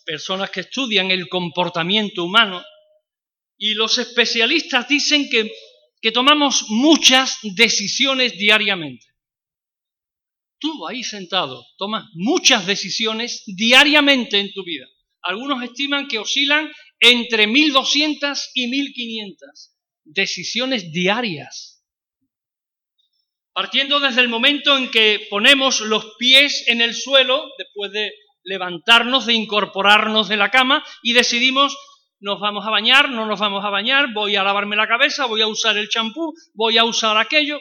personas 0.05 0.51
que 0.51 0.61
estudian 0.61 1.09
el 1.09 1.27
comportamiento 1.27 2.23
humano, 2.23 2.63
y 3.57 3.73
los 3.73 3.97
especialistas 3.97 4.87
dicen 4.87 5.29
que, 5.29 5.51
que 6.01 6.11
tomamos 6.11 6.65
muchas 6.69 7.39
decisiones 7.41 8.37
diariamente 8.37 9.13
tú 10.63 10.87
ahí 10.87 11.03
sentado 11.03 11.67
tomas 11.77 12.05
muchas 12.13 12.65
decisiones 12.65 13.43
diariamente 13.45 14.39
en 14.39 14.49
tu 14.53 14.63
vida. 14.63 14.85
Algunos 15.21 15.61
estiman 15.61 16.07
que 16.07 16.19
oscilan 16.19 16.71
entre 17.01 17.47
1.200 17.47 18.39
y 18.53 18.71
1.500 18.71 19.72
decisiones 20.03 20.91
diarias. 20.91 21.83
Partiendo 23.53 23.99
desde 23.99 24.21
el 24.21 24.29
momento 24.29 24.75
en 24.77 24.89
que 24.89 25.27
ponemos 25.29 25.81
los 25.81 26.15
pies 26.17 26.63
en 26.67 26.81
el 26.81 26.95
suelo, 26.95 27.51
después 27.57 27.91
de 27.91 28.11
levantarnos, 28.43 29.25
de 29.25 29.33
incorporarnos 29.33 30.27
de 30.27 30.37
la 30.37 30.49
cama, 30.49 30.83
y 31.03 31.13
decidimos, 31.13 31.77
nos 32.19 32.39
vamos 32.39 32.65
a 32.65 32.71
bañar, 32.71 33.09
no 33.09 33.25
nos 33.25 33.39
vamos 33.39 33.63
a 33.63 33.69
bañar, 33.69 34.13
voy 34.13 34.35
a 34.35 34.43
lavarme 34.43 34.75
la 34.75 34.87
cabeza, 34.87 35.25
voy 35.25 35.41
a 35.41 35.47
usar 35.47 35.77
el 35.77 35.89
champú, 35.89 36.33
voy 36.53 36.77
a 36.77 36.83
usar 36.83 37.17
aquello, 37.17 37.59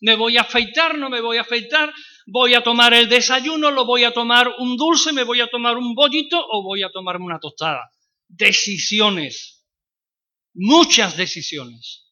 me 0.00 0.14
voy 0.14 0.36
a 0.36 0.42
afeitar, 0.42 0.96
no 0.96 1.10
me 1.10 1.20
voy 1.20 1.38
a 1.38 1.42
afeitar, 1.42 1.92
voy 2.26 2.54
a 2.54 2.62
tomar 2.62 2.94
el 2.94 3.08
desayuno, 3.08 3.70
lo 3.70 3.84
voy 3.84 4.04
a 4.04 4.12
tomar 4.12 4.48
un 4.58 4.76
dulce, 4.76 5.12
me 5.12 5.24
voy 5.24 5.40
a 5.40 5.48
tomar 5.48 5.76
un 5.76 5.94
bollito 5.94 6.40
o 6.40 6.62
voy 6.62 6.82
a 6.82 6.90
tomarme 6.90 7.26
una 7.26 7.38
tostada. 7.38 7.90
Decisiones, 8.28 9.59
muchas 10.54 11.16
decisiones 11.16 12.10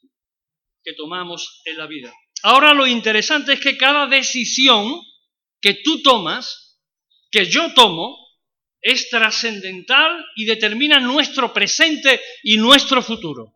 que 0.83 0.95
tomamos 0.95 1.63
en 1.65 1.77
la 1.77 1.87
vida. 1.87 2.13
Ahora 2.43 2.73
lo 2.73 2.87
interesante 2.87 3.55
es 3.55 3.61
que 3.61 3.77
cada 3.77 4.07
decisión 4.07 5.03
que 5.61 5.75
tú 5.75 6.03
tomas, 6.03 6.81
que 7.31 7.45
yo 7.47 7.75
tomo, 7.75 8.17
es 8.81 9.11
trascendental 9.11 10.25
y 10.37 10.45
determina 10.45 11.01
nuestro 11.01 11.53
presente 11.53 12.21
y 12.43 12.57
nuestro 12.59 13.03
futuro. 13.03 13.55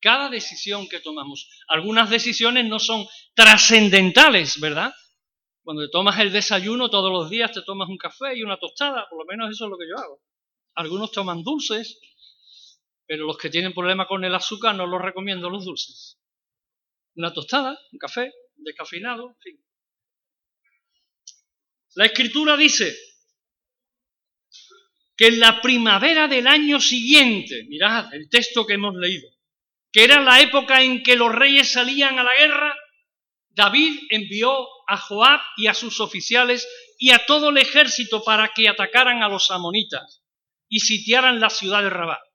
Cada 0.00 0.28
decisión 0.28 0.88
que 0.88 1.00
tomamos. 1.00 1.48
Algunas 1.68 2.10
decisiones 2.10 2.66
no 2.66 2.78
son 2.78 3.06
trascendentales, 3.34 4.60
¿verdad? 4.60 4.94
Cuando 5.64 5.84
te 5.84 5.90
tomas 5.90 6.18
el 6.20 6.30
desayuno 6.30 6.90
todos 6.90 7.10
los 7.10 7.30
días, 7.30 7.50
te 7.50 7.62
tomas 7.62 7.88
un 7.88 7.96
café 7.96 8.36
y 8.36 8.42
una 8.42 8.58
tostada, 8.58 9.06
por 9.08 9.18
lo 9.18 9.24
menos 9.24 9.50
eso 9.50 9.64
es 9.64 9.70
lo 9.70 9.78
que 9.78 9.88
yo 9.88 9.96
hago. 9.98 10.20
Algunos 10.76 11.10
toman 11.10 11.42
dulces, 11.42 11.98
Pero 13.06 13.26
los 13.26 13.38
que 13.38 13.50
tienen 13.50 13.72
problema 13.72 14.06
con 14.06 14.24
el 14.24 14.34
azúcar 14.34 14.74
no 14.74 14.86
los 14.86 15.00
recomiendo 15.00 15.48
los 15.48 15.64
dulces. 15.64 16.18
Una 17.14 17.32
tostada, 17.32 17.78
un 17.92 17.98
café, 17.98 18.32
descafeinado, 18.56 19.28
en 19.28 19.40
fin. 19.40 19.64
La 21.94 22.06
escritura 22.06 22.56
dice 22.56 22.94
que 25.16 25.28
en 25.28 25.40
la 25.40 25.62
primavera 25.62 26.28
del 26.28 26.46
año 26.46 26.78
siguiente, 26.80 27.64
mirad 27.68 28.12
el 28.12 28.28
texto 28.28 28.66
que 28.66 28.74
hemos 28.74 28.94
leído, 28.96 29.30
que 29.90 30.04
era 30.04 30.20
la 30.20 30.40
época 30.42 30.82
en 30.82 31.02
que 31.02 31.16
los 31.16 31.34
reyes 31.34 31.72
salían 31.72 32.18
a 32.18 32.24
la 32.24 32.36
guerra, 32.38 32.76
David 33.48 33.98
envió 34.10 34.66
a 34.86 34.98
Joab 34.98 35.40
y 35.56 35.68
a 35.68 35.74
sus 35.74 36.00
oficiales 36.00 36.68
y 36.98 37.12
a 37.12 37.24
todo 37.24 37.48
el 37.48 37.56
ejército 37.56 38.22
para 38.22 38.52
que 38.54 38.68
atacaran 38.68 39.22
a 39.22 39.28
los 39.30 39.50
amonitas 39.50 40.22
y 40.68 40.80
sitiaran 40.80 41.40
la 41.40 41.48
ciudad 41.48 41.82
de 41.82 41.88
Rabat. 41.88 42.25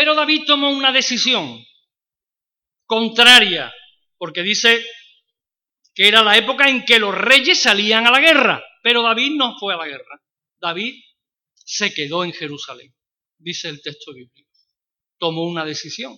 Pero 0.00 0.14
David 0.14 0.44
tomó 0.46 0.70
una 0.70 0.92
decisión 0.92 1.62
contraria, 2.86 3.70
porque 4.16 4.42
dice 4.42 4.82
que 5.94 6.08
era 6.08 6.22
la 6.22 6.38
época 6.38 6.70
en 6.70 6.86
que 6.86 6.98
los 6.98 7.14
reyes 7.14 7.60
salían 7.60 8.06
a 8.06 8.10
la 8.10 8.18
guerra, 8.18 8.64
pero 8.82 9.02
David 9.02 9.32
no 9.36 9.58
fue 9.58 9.74
a 9.74 9.76
la 9.76 9.86
guerra. 9.86 10.22
David 10.58 10.94
se 11.54 11.92
quedó 11.92 12.24
en 12.24 12.32
Jerusalén, 12.32 12.94
dice 13.36 13.68
el 13.68 13.82
texto 13.82 14.14
bíblico. 14.14 14.50
Tomó 15.18 15.42
una 15.42 15.66
decisión. 15.66 16.16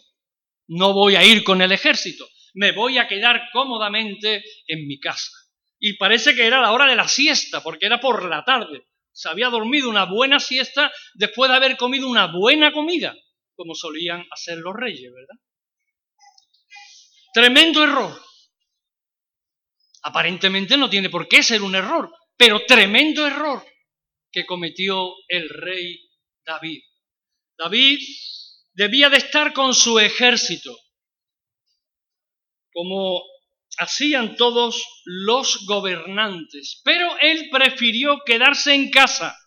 No 0.68 0.92
voy 0.92 1.16
a 1.16 1.24
ir 1.24 1.42
con 1.42 1.60
el 1.60 1.72
ejército, 1.72 2.28
me 2.54 2.70
voy 2.70 2.98
a 2.98 3.08
quedar 3.08 3.48
cómodamente 3.52 4.44
en 4.68 4.86
mi 4.86 5.00
casa. 5.00 5.32
Y 5.80 5.96
parece 5.96 6.36
que 6.36 6.46
era 6.46 6.60
la 6.60 6.70
hora 6.70 6.86
de 6.86 6.94
la 6.94 7.08
siesta, 7.08 7.64
porque 7.64 7.86
era 7.86 7.98
por 7.98 8.30
la 8.30 8.44
tarde. 8.44 8.86
Se 9.10 9.28
había 9.28 9.48
dormido 9.48 9.90
una 9.90 10.04
buena 10.04 10.38
siesta 10.38 10.92
después 11.14 11.50
de 11.50 11.56
haber 11.56 11.76
comido 11.76 12.06
una 12.06 12.26
buena 12.26 12.72
comida, 12.72 13.16
como 13.62 13.76
solían 13.76 14.26
hacer 14.32 14.58
los 14.58 14.74
reyes, 14.74 15.12
¿verdad? 15.14 15.40
Tremendo 17.32 17.84
error. 17.84 18.20
Aparentemente 20.02 20.76
no 20.76 20.90
tiene 20.90 21.08
por 21.08 21.28
qué 21.28 21.44
ser 21.44 21.62
un 21.62 21.76
error, 21.76 22.12
pero 22.36 22.66
tremendo 22.66 23.24
error 23.24 23.64
que 24.32 24.44
cometió 24.46 25.12
el 25.28 25.48
rey 25.48 26.10
David. 26.44 26.82
David 27.56 28.00
debía 28.72 29.08
de 29.08 29.18
estar 29.18 29.52
con 29.52 29.74
su 29.74 30.00
ejército, 30.00 30.76
como 32.72 33.22
hacían 33.78 34.34
todos 34.34 34.84
los 35.04 35.66
gobernantes, 35.66 36.80
pero 36.82 37.16
él 37.20 37.48
prefirió 37.52 38.22
quedarse 38.26 38.74
en 38.74 38.90
casa. 38.90 39.38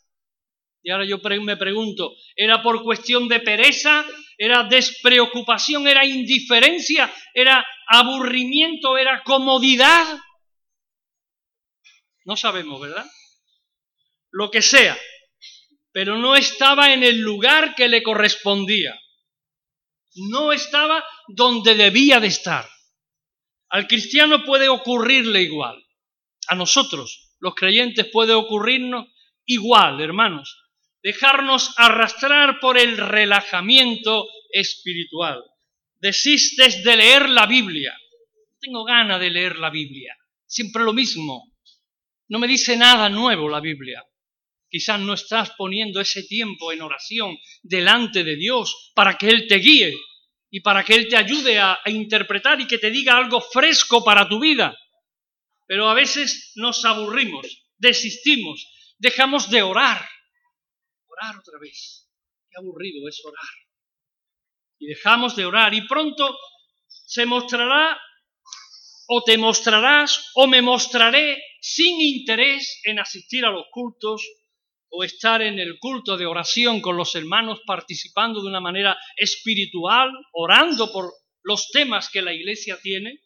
Y 0.86 0.92
ahora 0.92 1.04
yo 1.04 1.18
me 1.42 1.58
pregunto, 1.58 2.16
¿era 2.36 2.62
por 2.62 2.84
cuestión 2.84 3.28
de 3.28 3.40
pereza? 3.40 4.06
¿Era 4.38 4.66
despreocupación? 4.66 5.88
¿Era 5.88 6.06
indiferencia? 6.06 7.12
¿Era 7.34 7.66
aburrimiento? 7.88 8.96
¿Era 8.96 9.24
comodidad? 9.24 10.06
No 12.26 12.38
sabemos, 12.38 12.80
¿verdad? 12.80 13.04
Lo 14.30 14.52
que 14.52 14.62
sea, 14.62 14.96
pero 15.92 16.20
no 16.20 16.36
estaba 16.36 16.94
en 16.94 17.02
el 17.02 17.18
lugar 17.20 17.74
que 17.74 17.90
le 17.90 18.04
correspondía. 18.04 18.96
No 20.30 20.52
estaba 20.52 21.04
donde 21.30 21.74
debía 21.74 22.20
de 22.20 22.28
estar. 22.28 22.70
Al 23.70 23.88
cristiano 23.88 24.44
puede 24.44 24.70
ocurrirle 24.70 25.42
igual. 25.42 25.84
A 26.48 26.54
nosotros, 26.54 27.34
los 27.40 27.56
creyentes, 27.56 28.06
puede 28.06 28.36
ocurrirnos 28.36 29.08
igual, 29.46 30.00
hermanos. 30.00 30.62
Dejarnos 31.06 31.72
arrastrar 31.78 32.60
por 32.60 32.80
el 32.80 32.98
relajamiento 32.98 34.28
espiritual. 34.50 35.40
Desistes 36.02 36.84
de 36.84 36.98
leer 36.98 37.30
la 37.30 37.46
Biblia. 37.46 37.96
tengo 38.60 38.84
ganas 38.84 39.20
de 39.20 39.30
leer 39.30 39.60
la 39.60 39.70
Biblia. 39.70 40.18
Siempre 40.48 40.84
lo 40.84 40.94
mismo. 40.94 41.54
No 42.30 42.40
me 42.40 42.48
dice 42.48 42.76
nada 42.76 43.08
nuevo 43.08 43.48
la 43.48 43.60
Biblia. 43.60 44.04
Quizás 44.68 45.00
no 45.00 45.14
estás 45.14 45.52
poniendo 45.52 46.02
ese 46.02 46.24
tiempo 46.24 46.72
en 46.72 46.82
oración 46.82 47.38
delante 47.62 48.24
de 48.24 48.36
Dios 48.36 48.92
para 48.96 49.16
que 49.16 49.30
Él 49.30 49.46
te 49.48 49.58
guíe 49.58 49.94
y 50.50 50.62
para 50.62 50.84
que 50.84 50.96
Él 50.96 51.08
te 51.08 51.18
ayude 51.18 51.60
a, 51.60 51.78
interpretar 51.86 52.60
y 52.62 52.66
que 52.66 52.80
te 52.80 52.90
diga 52.90 53.16
algo 53.16 53.42
fresco 53.42 54.04
para 54.04 54.28
tu 54.28 54.40
vida. 54.40 54.76
Pero 55.68 55.88
a 55.88 55.94
veces 55.94 56.52
nos 56.56 56.84
aburrimos, 56.84 57.46
desistimos, 57.78 58.66
dejamos 58.98 59.52
de 59.52 59.62
orar. 59.62 60.15
Orar 61.16 61.38
otra 61.38 61.60
vez. 61.60 62.10
Qué 62.50 62.58
aburrido 62.58 63.08
es 63.08 63.22
orar. 63.26 63.54
Y 64.80 64.88
dejamos 64.88 65.36
de 65.36 65.46
orar 65.46 65.74
y 65.74 65.88
pronto 65.88 66.38
se 66.88 67.26
mostrará 67.26 68.00
o 69.08 69.24
te 69.24 69.38
mostrarás 69.38 70.32
o 70.36 70.48
me 70.48 70.62
mostraré 70.62 71.42
sin 71.62 72.02
interés 72.02 72.82
en 72.84 73.00
asistir 73.00 73.46
a 73.46 73.52
los 73.52 73.66
cultos 73.72 74.22
o 74.90 75.04
estar 75.04 75.42
en 75.42 75.60
el 75.60 75.78
culto 75.80 76.18
de 76.18 76.26
oración 76.26 76.82
con 76.82 76.98
los 76.98 77.16
hermanos 77.16 77.62
participando 77.66 78.42
de 78.42 78.48
una 78.48 78.62
manera 78.62 78.98
espiritual, 79.16 80.10
orando 80.34 80.92
por 80.92 81.12
los 81.44 81.70
temas 81.72 82.10
que 82.10 82.22
la 82.22 82.34
iglesia 82.34 82.78
tiene. 82.82 83.20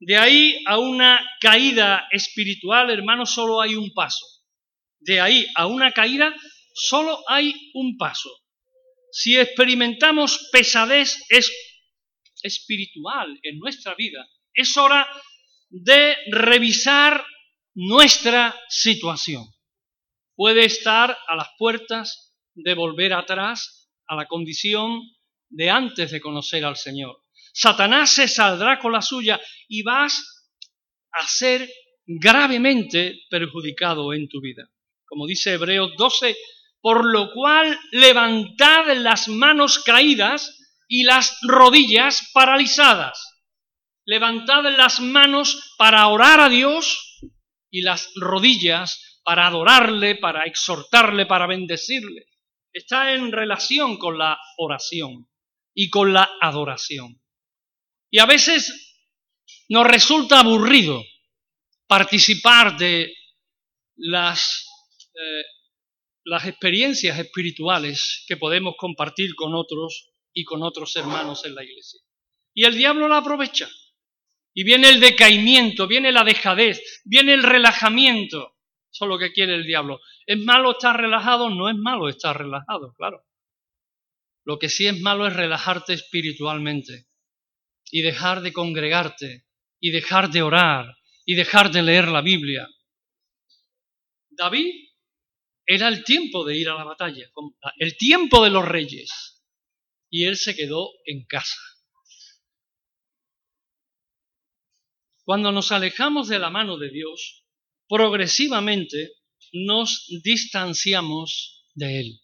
De 0.00 0.16
ahí 0.16 0.62
a 0.66 0.78
una 0.78 1.20
caída 1.40 2.06
espiritual, 2.10 2.90
hermanos, 2.90 3.30
solo 3.30 3.60
hay 3.60 3.74
un 3.74 3.92
paso. 3.92 4.26
De 4.98 5.20
ahí 5.20 5.46
a 5.54 5.66
una 5.66 5.92
caída 5.92 6.34
solo 6.74 7.22
hay 7.28 7.70
un 7.74 7.96
paso. 7.96 8.30
Si 9.10 9.38
experimentamos 9.38 10.48
pesadez 10.52 11.24
espiritual 12.42 13.38
en 13.42 13.58
nuestra 13.58 13.94
vida, 13.94 14.28
es 14.52 14.76
hora 14.76 15.08
de 15.70 16.16
revisar 16.30 17.24
nuestra 17.74 18.54
situación 18.68 19.54
puede 20.36 20.64
estar 20.64 21.16
a 21.26 21.36
las 21.36 21.48
puertas 21.58 22.34
de 22.54 22.74
volver 22.74 23.12
atrás 23.12 23.90
a 24.06 24.16
la 24.16 24.26
condición 24.26 25.00
de 25.48 25.70
antes 25.70 26.10
de 26.10 26.20
conocer 26.20 26.64
al 26.64 26.76
Señor. 26.76 27.20
Satanás 27.52 28.10
se 28.12 28.28
saldrá 28.28 28.78
con 28.78 28.92
la 28.92 29.02
suya 29.02 29.40
y 29.68 29.82
vas 29.82 30.48
a 31.12 31.26
ser 31.26 31.68
gravemente 32.04 33.20
perjudicado 33.30 34.12
en 34.12 34.28
tu 34.28 34.40
vida. 34.40 34.68
Como 35.06 35.26
dice 35.26 35.52
Hebreos 35.52 35.92
12, 35.96 36.36
por 36.84 37.10
lo 37.10 37.32
cual 37.32 37.80
levantad 37.92 38.92
las 38.96 39.28
manos 39.28 39.78
caídas 39.78 40.54
y 40.86 41.04
las 41.04 41.38
rodillas 41.40 42.30
paralizadas. 42.34 43.40
Levantad 44.04 44.64
las 44.76 45.00
manos 45.00 45.74
para 45.78 46.06
orar 46.08 46.40
a 46.40 46.50
Dios 46.50 47.20
y 47.70 47.80
las 47.80 48.12
rodillas 48.16 49.22
para 49.24 49.46
adorarle, 49.46 50.16
para 50.16 50.44
exhortarle, 50.44 51.24
para 51.24 51.46
bendecirle. 51.46 52.26
Está 52.70 53.14
en 53.14 53.32
relación 53.32 53.96
con 53.96 54.18
la 54.18 54.38
oración 54.58 55.26
y 55.72 55.88
con 55.88 56.12
la 56.12 56.32
adoración. 56.38 57.18
Y 58.10 58.18
a 58.18 58.26
veces 58.26 58.94
nos 59.70 59.86
resulta 59.86 60.40
aburrido 60.40 61.02
participar 61.86 62.76
de 62.76 63.10
las, 63.96 64.66
eh, 65.14 65.44
las 66.24 66.46
experiencias 66.46 67.18
espirituales 67.18 68.24
que 68.26 68.36
podemos 68.36 68.74
compartir 68.78 69.34
con 69.34 69.54
otros 69.54 70.10
y 70.32 70.44
con 70.44 70.62
otros 70.62 70.96
hermanos 70.96 71.44
en 71.44 71.54
la 71.54 71.62
iglesia. 71.62 72.00
Y 72.54 72.64
el 72.64 72.76
diablo 72.76 73.08
la 73.08 73.18
aprovecha. 73.18 73.68
Y 74.54 74.64
viene 74.64 74.88
el 74.88 75.00
decaimiento, 75.00 75.86
viene 75.86 76.12
la 76.12 76.24
dejadez, 76.24 77.02
viene 77.04 77.34
el 77.34 77.42
relajamiento. 77.42 78.56
Eso 78.92 79.04
es 79.04 79.08
lo 79.08 79.18
que 79.18 79.32
quiere 79.32 79.54
el 79.54 79.66
diablo. 79.66 80.00
¿Es 80.26 80.38
malo 80.38 80.72
estar 80.72 80.96
relajado? 80.96 81.50
No 81.50 81.68
es 81.68 81.76
malo 81.76 82.08
estar 82.08 82.38
relajado, 82.38 82.94
claro. 82.94 83.24
Lo 84.44 84.58
que 84.58 84.68
sí 84.68 84.86
es 84.86 85.00
malo 85.00 85.26
es 85.26 85.34
relajarte 85.34 85.94
espiritualmente 85.94 87.06
y 87.90 88.02
dejar 88.02 88.42
de 88.42 88.52
congregarte 88.52 89.46
y 89.80 89.90
dejar 89.90 90.30
de 90.30 90.42
orar 90.42 90.96
y 91.24 91.34
dejar 91.34 91.70
de 91.70 91.82
leer 91.82 92.08
la 92.08 92.20
Biblia. 92.20 92.68
David 94.30 94.83
era 95.66 95.88
el 95.88 96.04
tiempo 96.04 96.44
de 96.44 96.56
ir 96.56 96.68
a 96.68 96.74
la 96.74 96.84
batalla, 96.84 97.30
el 97.78 97.96
tiempo 97.96 98.44
de 98.44 98.50
los 98.50 98.64
reyes, 98.64 99.42
y 100.10 100.24
él 100.24 100.36
se 100.36 100.54
quedó 100.54 100.90
en 101.06 101.24
casa. 101.24 101.56
Cuando 105.24 105.52
nos 105.52 105.72
alejamos 105.72 106.28
de 106.28 106.38
la 106.38 106.50
mano 106.50 106.76
de 106.76 106.90
Dios, 106.90 107.46
progresivamente 107.88 109.12
nos 109.52 110.06
distanciamos 110.22 111.66
de 111.74 112.00
Él. 112.00 112.20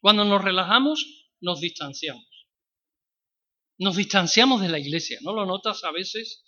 Cuando 0.00 0.24
nos 0.24 0.42
relajamos, 0.42 1.30
nos 1.40 1.60
distanciamos. 1.60 2.26
Nos 3.78 3.96
distanciamos 3.96 4.60
de 4.60 4.68
la 4.68 4.78
iglesia. 4.78 5.18
¿No 5.22 5.32
lo 5.32 5.46
notas 5.46 5.84
a 5.84 5.90
veces? 5.90 6.44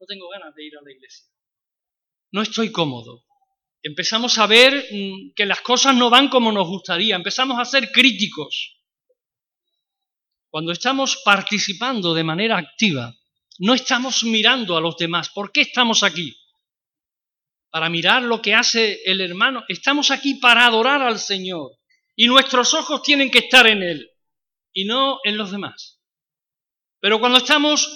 No 0.00 0.06
tengo 0.06 0.28
ganas 0.30 0.54
de 0.54 0.64
ir 0.64 0.76
a 0.76 0.82
la 0.82 0.92
iglesia. 0.92 1.26
No 2.30 2.42
estoy 2.42 2.72
cómodo. 2.72 3.24
Empezamos 3.82 4.38
a 4.38 4.46
ver 4.46 4.86
mm, 4.90 5.32
que 5.34 5.46
las 5.46 5.60
cosas 5.60 5.94
no 5.96 6.08
van 6.08 6.28
como 6.28 6.52
nos 6.52 6.68
gustaría. 6.68 7.16
Empezamos 7.16 7.58
a 7.58 7.64
ser 7.64 7.90
críticos. 7.90 8.78
cuando 10.50 10.72
estamos 10.72 11.22
participando 11.24 12.12
de 12.12 12.24
manera 12.24 12.58
activa, 12.58 13.14
no 13.58 13.72
estamos 13.72 14.22
mirando 14.24 14.76
a 14.76 14.82
los 14.82 14.98
demás. 14.98 15.30
¿Por 15.30 15.50
qué 15.50 15.62
estamos 15.62 16.02
aquí? 16.02 16.36
Para 17.70 17.88
mirar 17.88 18.22
lo 18.22 18.42
que 18.42 18.54
hace 18.54 19.00
el 19.06 19.22
hermano. 19.22 19.64
Estamos 19.68 20.10
aquí 20.10 20.34
para 20.34 20.66
adorar 20.66 21.00
al 21.00 21.18
Señor. 21.18 21.70
Y 22.14 22.26
nuestros 22.26 22.74
ojos 22.74 23.02
tienen 23.02 23.30
que 23.30 23.38
estar 23.38 23.66
en 23.66 23.82
Él 23.82 24.10
y 24.74 24.84
no 24.84 25.20
en 25.24 25.38
los 25.38 25.50
demás. 25.50 26.00
Pero 27.00 27.18
cuando 27.18 27.38
estamos 27.38 27.88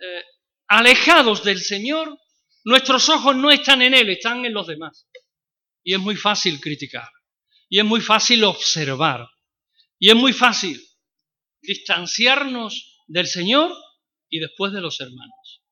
eh, 0.00 0.24
alejados 0.68 1.44
del 1.44 1.60
Señor, 1.60 2.18
nuestros 2.64 3.08
ojos 3.08 3.36
no 3.36 3.50
están 3.50 3.82
en 3.82 3.94
Él, 3.94 4.10
están 4.10 4.44
en 4.44 4.54
los 4.54 4.66
demás. 4.66 5.08
Y 5.82 5.94
es 5.94 6.00
muy 6.00 6.16
fácil 6.16 6.60
criticar. 6.60 7.08
Y 7.68 7.78
es 7.78 7.84
muy 7.84 8.00
fácil 8.00 8.44
observar. 8.44 9.26
Y 9.98 10.10
es 10.10 10.16
muy 10.16 10.32
fácil 10.32 10.80
distanciarnos 11.60 13.04
del 13.06 13.26
Señor 13.26 13.74
y 14.28 14.40
después 14.40 14.72
de 14.72 14.80
los 14.80 15.00
hermanos. 15.00 15.62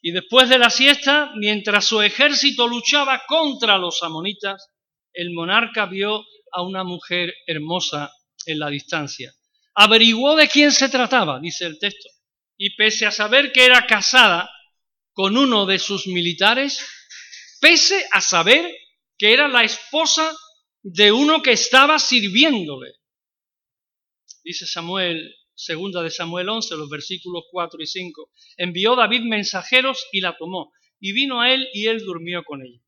Y 0.00 0.12
después 0.12 0.48
de 0.48 0.58
la 0.58 0.70
siesta, 0.70 1.32
mientras 1.36 1.84
su 1.84 2.00
ejército 2.00 2.68
luchaba 2.68 3.22
contra 3.26 3.78
los 3.78 4.02
amonitas, 4.02 4.68
el 5.12 5.32
monarca 5.32 5.86
vio 5.86 6.24
a 6.52 6.62
una 6.62 6.84
mujer 6.84 7.34
hermosa 7.46 8.12
en 8.46 8.58
la 8.58 8.70
distancia. 8.70 9.32
Averiguó 9.74 10.36
de 10.36 10.48
quién 10.48 10.72
se 10.72 10.88
trataba, 10.88 11.40
dice 11.40 11.66
el 11.66 11.78
texto, 11.78 12.08
y 12.56 12.74
pese 12.76 13.06
a 13.06 13.10
saber 13.10 13.52
que 13.52 13.64
era 13.64 13.86
casada 13.86 14.48
con 15.18 15.36
uno 15.36 15.66
de 15.66 15.80
sus 15.80 16.06
militares, 16.06 16.78
pese 17.60 18.06
a 18.12 18.20
saber 18.20 18.72
que 19.18 19.32
era 19.32 19.48
la 19.48 19.64
esposa 19.64 20.32
de 20.80 21.10
uno 21.10 21.42
que 21.42 21.50
estaba 21.50 21.98
sirviéndole. 21.98 22.92
Dice 24.44 24.64
Samuel, 24.64 25.34
segunda 25.56 26.04
de 26.04 26.12
Samuel 26.12 26.48
11, 26.48 26.76
los 26.76 26.88
versículos 26.88 27.46
4 27.50 27.82
y 27.82 27.86
5. 27.88 28.30
Envió 28.58 28.94
David 28.94 29.22
mensajeros 29.22 30.06
y 30.12 30.20
la 30.20 30.36
tomó, 30.36 30.70
y 31.00 31.10
vino 31.10 31.40
a 31.40 31.52
él 31.52 31.68
y 31.72 31.88
él 31.88 31.98
durmió 32.04 32.44
con 32.44 32.62
ella 32.64 32.80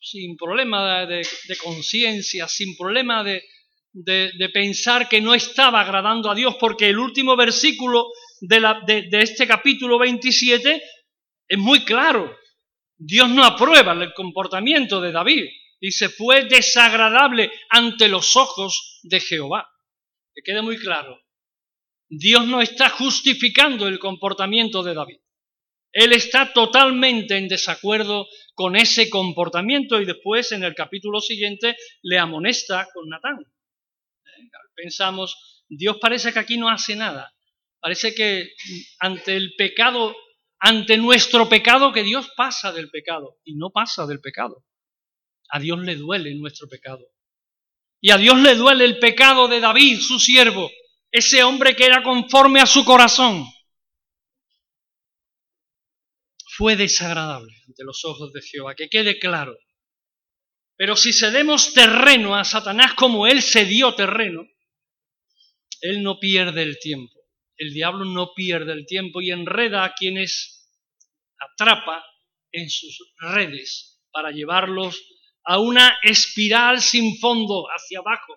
sin 0.00 0.36
problema 0.36 1.06
de, 1.06 1.24
conciencia, 1.62 2.48
sin 2.48 2.76
problema 2.76 3.22
de, 3.22 3.44
de, 3.92 4.48
pensar 4.48 5.08
que 5.08 5.20
no 5.20 5.32
estaba 5.32 5.80
agradando 5.80 6.28
a 6.28 6.34
Dios, 6.34 6.56
porque 6.58 6.88
el 6.88 6.98
último 6.98 7.36
versículo 7.36 8.08
de, 8.42 9.08
este 9.22 9.46
capítulo 9.46 9.98
27 9.98 10.82
es 11.48 11.58
muy 11.58 11.84
claro. 11.84 12.36
Dios 12.96 13.28
no 13.28 13.44
aprueba 13.44 13.92
el 13.92 14.12
comportamiento 14.14 15.00
de 15.00 15.12
David. 15.12 15.44
Dice, 15.80 16.08
fue 16.08 16.44
desagradable 16.44 17.50
ante 17.70 18.08
los 18.08 18.36
ojos 18.36 19.00
de 19.02 19.20
Jehová. 19.20 19.68
Que 20.34 20.42
quede 20.42 20.62
muy 20.62 20.76
claro. 20.78 21.20
Dios 22.08 22.46
no 22.46 22.60
está 22.60 22.88
justificando 22.90 23.86
el 23.86 23.98
comportamiento 23.98 24.82
de 24.82 24.94
David. 24.94 25.18
Él 25.92 26.12
está 26.12 26.52
totalmente 26.52 27.36
en 27.36 27.48
desacuerdo 27.48 28.26
con 28.54 28.76
ese 28.76 29.10
comportamiento 29.10 30.00
y 30.00 30.06
después 30.06 30.52
en 30.52 30.64
el 30.64 30.74
capítulo 30.74 31.20
siguiente 31.20 31.76
le 32.02 32.18
amonesta 32.18 32.88
con 32.92 33.08
Natán. 33.08 33.38
Pensamos, 34.74 35.64
Dios 35.68 35.98
parece 36.00 36.32
que 36.32 36.38
aquí 36.38 36.56
no 36.56 36.70
hace 36.70 36.96
nada. 36.96 37.32
Parece 37.82 38.14
que 38.14 38.52
ante 39.00 39.36
el 39.36 39.56
pecado, 39.56 40.14
ante 40.60 40.96
nuestro 40.96 41.48
pecado, 41.48 41.92
que 41.92 42.04
Dios 42.04 42.30
pasa 42.36 42.70
del 42.70 42.90
pecado 42.90 43.40
y 43.42 43.56
no 43.56 43.70
pasa 43.70 44.06
del 44.06 44.20
pecado. 44.20 44.64
A 45.48 45.58
Dios 45.58 45.80
le 45.80 45.96
duele 45.96 46.32
nuestro 46.36 46.68
pecado. 46.68 47.04
Y 48.00 48.12
a 48.12 48.18
Dios 48.18 48.38
le 48.38 48.54
duele 48.54 48.84
el 48.84 49.00
pecado 49.00 49.48
de 49.48 49.58
David, 49.58 49.98
su 49.98 50.20
siervo, 50.20 50.70
ese 51.10 51.42
hombre 51.42 51.74
que 51.74 51.84
era 51.84 52.04
conforme 52.04 52.60
a 52.60 52.66
su 52.66 52.84
corazón 52.84 53.44
fue 56.56 56.76
desagradable 56.76 57.52
ante 57.66 57.82
los 57.82 58.04
ojos 58.04 58.32
de 58.32 58.42
Jehová, 58.42 58.76
que 58.76 58.88
quede 58.88 59.18
claro. 59.18 59.58
Pero 60.76 60.94
si 60.94 61.12
cedemos 61.12 61.74
terreno 61.74 62.36
a 62.36 62.44
Satanás 62.44 62.94
como 62.94 63.26
él 63.26 63.42
se 63.42 63.64
dio 63.64 63.94
terreno, 63.96 64.46
él 65.80 66.04
no 66.04 66.20
pierde 66.20 66.62
el 66.62 66.78
tiempo. 66.78 67.21
El 67.62 67.72
diablo 67.72 68.04
no 68.04 68.34
pierde 68.34 68.72
el 68.72 68.86
tiempo 68.86 69.20
y 69.20 69.30
enreda 69.30 69.84
a 69.84 69.94
quienes 69.94 70.68
atrapa 71.38 72.04
en 72.50 72.68
sus 72.68 72.98
redes 73.20 74.02
para 74.10 74.32
llevarlos 74.32 75.00
a 75.44 75.60
una 75.60 75.96
espiral 76.02 76.82
sin 76.82 77.16
fondo 77.20 77.68
hacia 77.68 78.00
abajo. 78.00 78.34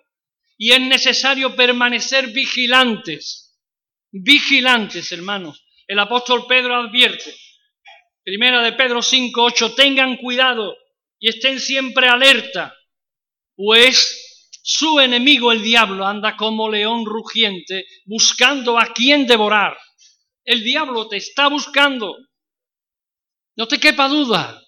Y 0.56 0.70
es 0.70 0.80
necesario 0.80 1.56
permanecer 1.56 2.28
vigilantes, 2.28 3.60
vigilantes, 4.12 5.10
hermanos. 5.10 5.60
El 5.88 5.98
apóstol 5.98 6.46
Pedro 6.46 6.76
advierte, 6.76 7.34
Primera 8.22 8.62
de 8.62 8.74
Pedro 8.74 9.02
5, 9.02 9.42
8, 9.42 9.74
tengan 9.74 10.18
cuidado 10.18 10.76
y 11.18 11.30
estén 11.30 11.58
siempre 11.58 12.06
alerta, 12.06 12.76
pues 13.56 14.25
su 14.68 14.98
enemigo 14.98 15.52
el 15.52 15.62
diablo 15.62 16.04
anda 16.04 16.36
como 16.36 16.68
león 16.68 17.06
rugiente 17.06 17.86
buscando 18.04 18.80
a 18.80 18.92
quien 18.92 19.24
devorar. 19.24 19.78
El 20.44 20.64
diablo 20.64 21.06
te 21.06 21.18
está 21.18 21.46
buscando. 21.46 22.16
No 23.54 23.68
te 23.68 23.78
quepa 23.78 24.08
duda. 24.08 24.60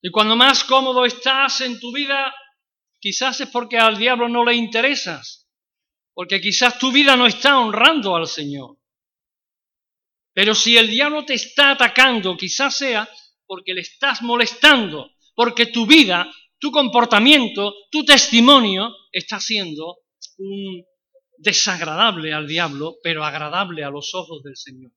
Y 0.00 0.12
cuando 0.12 0.36
más 0.36 0.62
cómodo 0.62 1.04
estás 1.04 1.60
en 1.62 1.80
tu 1.80 1.92
vida, 1.92 2.32
quizás 3.00 3.40
es 3.40 3.48
porque 3.48 3.78
al 3.78 3.98
diablo 3.98 4.28
no 4.28 4.44
le 4.44 4.54
interesas, 4.54 5.50
porque 6.14 6.40
quizás 6.40 6.78
tu 6.78 6.92
vida 6.92 7.16
no 7.16 7.26
está 7.26 7.58
honrando 7.58 8.14
al 8.14 8.28
Señor. 8.28 8.78
Pero 10.32 10.54
si 10.54 10.76
el 10.76 10.86
diablo 10.86 11.24
te 11.24 11.34
está 11.34 11.72
atacando, 11.72 12.36
quizás 12.36 12.76
sea 12.76 13.08
porque 13.44 13.74
le 13.74 13.80
estás 13.80 14.22
molestando, 14.22 15.10
porque 15.34 15.66
tu 15.66 15.84
vida, 15.84 16.32
tu 16.62 16.70
comportamiento, 16.70 17.74
tu 17.90 18.04
testimonio 18.04 18.94
está 19.10 19.40
siendo 19.40 19.98
un 20.38 20.84
desagradable 21.36 22.32
al 22.32 22.46
diablo, 22.46 22.98
pero 23.02 23.24
agradable 23.24 23.82
a 23.82 23.90
los 23.90 24.14
ojos 24.14 24.44
del 24.44 24.56
Señor. 24.56 24.92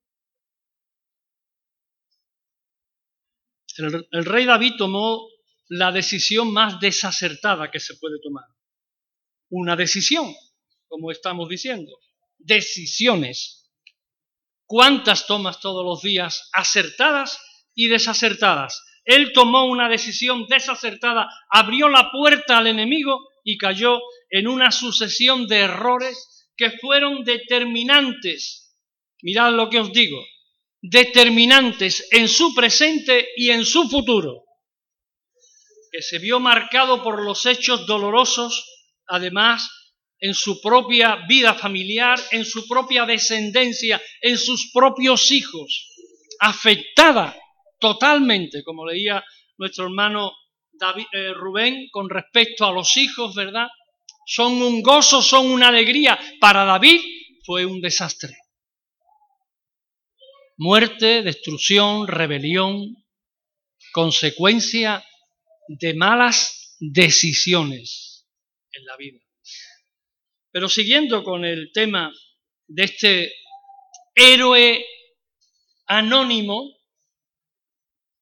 El, 3.78 4.06
el, 4.12 4.24
rey 4.24 4.44
David 4.44 4.74
tomó 4.78 5.26
la 5.66 5.90
decisión 5.90 6.52
más 6.52 6.78
desacertada 6.78 7.68
que 7.68 7.80
se 7.80 7.96
puede 7.96 8.20
tomar. 8.22 8.44
Una 9.50 9.74
decisión, 9.74 10.32
como 10.86 11.10
estamos 11.10 11.48
diciendo. 11.48 11.98
Decisiones. 12.38 13.72
¿Cuántas 14.66 15.26
tomas 15.26 15.58
todos 15.58 15.84
los 15.84 16.00
días 16.00 16.48
acertadas 16.52 17.40
y 17.74 17.88
desacertadas? 17.88 18.84
Él 19.06 19.32
tomó 19.32 19.66
una 19.66 19.88
decisión 19.88 20.46
desacertada, 20.48 21.28
abrió 21.48 21.88
la 21.88 22.10
puerta 22.10 22.58
al 22.58 22.66
enemigo 22.66 23.28
y 23.44 23.56
cayó 23.56 24.00
en 24.28 24.48
una 24.48 24.72
sucesión 24.72 25.46
de 25.46 25.60
errores 25.60 26.50
que 26.56 26.72
fueron 26.72 27.22
determinantes. 27.22 28.76
Mirad 29.22 29.52
lo 29.52 29.70
que 29.70 29.78
os 29.78 29.92
digo, 29.92 30.20
determinantes 30.82 32.08
en 32.10 32.28
su 32.28 32.52
presente 32.52 33.28
y 33.36 33.50
en 33.50 33.64
su 33.64 33.88
futuro, 33.88 34.42
que 35.92 36.02
se 36.02 36.18
vio 36.18 36.40
marcado 36.40 37.04
por 37.04 37.22
los 37.22 37.46
hechos 37.46 37.86
dolorosos, 37.86 38.68
además 39.06 39.70
en 40.18 40.34
su 40.34 40.60
propia 40.60 41.24
vida 41.28 41.54
familiar, 41.54 42.18
en 42.32 42.44
su 42.44 42.66
propia 42.66 43.06
descendencia, 43.06 44.02
en 44.20 44.36
sus 44.36 44.72
propios 44.72 45.30
hijos, 45.30 45.92
afectada 46.40 47.36
totalmente, 47.78 48.62
como 48.62 48.86
leía 48.86 49.24
nuestro 49.58 49.84
hermano 49.84 50.32
David, 50.72 51.06
eh, 51.12 51.32
Rubén, 51.32 51.88
con 51.90 52.10
respecto 52.10 52.64
a 52.66 52.72
los 52.72 52.96
hijos, 52.96 53.34
¿verdad? 53.34 53.68
Son 54.26 54.60
un 54.60 54.82
gozo, 54.82 55.22
son 55.22 55.46
una 55.46 55.68
alegría. 55.68 56.18
Para 56.40 56.64
David 56.64 57.00
fue 57.44 57.64
un 57.64 57.80
desastre. 57.80 58.36
Muerte, 60.58 61.22
destrucción, 61.22 62.08
rebelión, 62.08 63.04
consecuencia 63.92 65.04
de 65.68 65.94
malas 65.94 66.76
decisiones 66.80 68.26
en 68.72 68.84
la 68.84 68.96
vida. 68.96 69.20
Pero 70.50 70.68
siguiendo 70.68 71.22
con 71.22 71.44
el 71.44 71.70
tema 71.72 72.12
de 72.66 72.84
este 72.84 73.32
héroe 74.14 74.84
anónimo, 75.86 76.75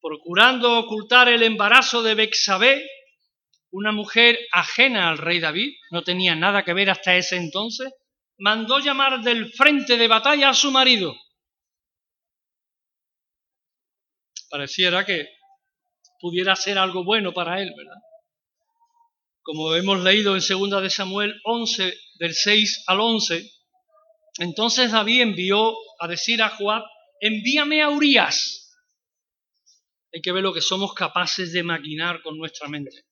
procurando 0.05 0.79
ocultar 0.79 1.29
el 1.29 1.43
embarazo 1.43 2.03
de 2.03 2.15
Bexabé, 2.15 2.87
una 3.71 3.91
mujer 3.91 4.39
ajena 4.53 5.09
al 5.09 5.17
rey 5.17 5.41
David, 5.41 5.73
no 5.91 6.05
tenía 6.05 6.35
nada 6.35 6.63
que 6.63 6.75
ver 6.75 6.91
hasta 6.91 7.17
ese 7.17 7.37
entonces, 7.37 7.91
mandó 8.37 8.81
llamar 8.81 9.23
del 9.23 9.51
frente 9.51 9.97
de 9.97 10.07
batalla 10.07 10.51
a 10.51 10.55
su 10.55 10.71
marido. 10.71 11.17
Pareciera 14.51 15.07
que 15.07 15.27
pudiera 16.21 16.55
ser 16.55 16.77
algo 16.77 17.03
bueno 17.03 17.33
para 17.33 17.63
él, 17.63 17.73
¿verdad? 17.75 18.01
como 19.45 19.75
hemos 19.75 20.03
leído 20.03 20.35
en 20.35 20.43
2 20.43 20.83
de 20.83 20.91
Samuel 20.91 21.35
11, 21.45 21.95
del 22.19 22.35
6 22.35 22.85
al 22.87 23.01
11, 23.01 23.51
entonces 24.39 24.91
David 24.91 25.21
envió 25.21 25.75
a 26.01 26.09
decir 26.09 26.43
a 26.43 26.49
Joab, 26.49 26.83
envíame 27.21 27.83
a 27.83 27.91
Urias. 27.91 28.64
Hay 30.15 30.23
que 30.23 30.31
ver 30.31 30.45
lo 30.45 30.55
que 30.55 30.61
somos 30.61 30.95
capaces 30.95 31.53
de 31.53 31.65
maquinar 31.65 32.23
con 32.23 32.39
nuestra 32.39 32.69
mente. 32.69 33.05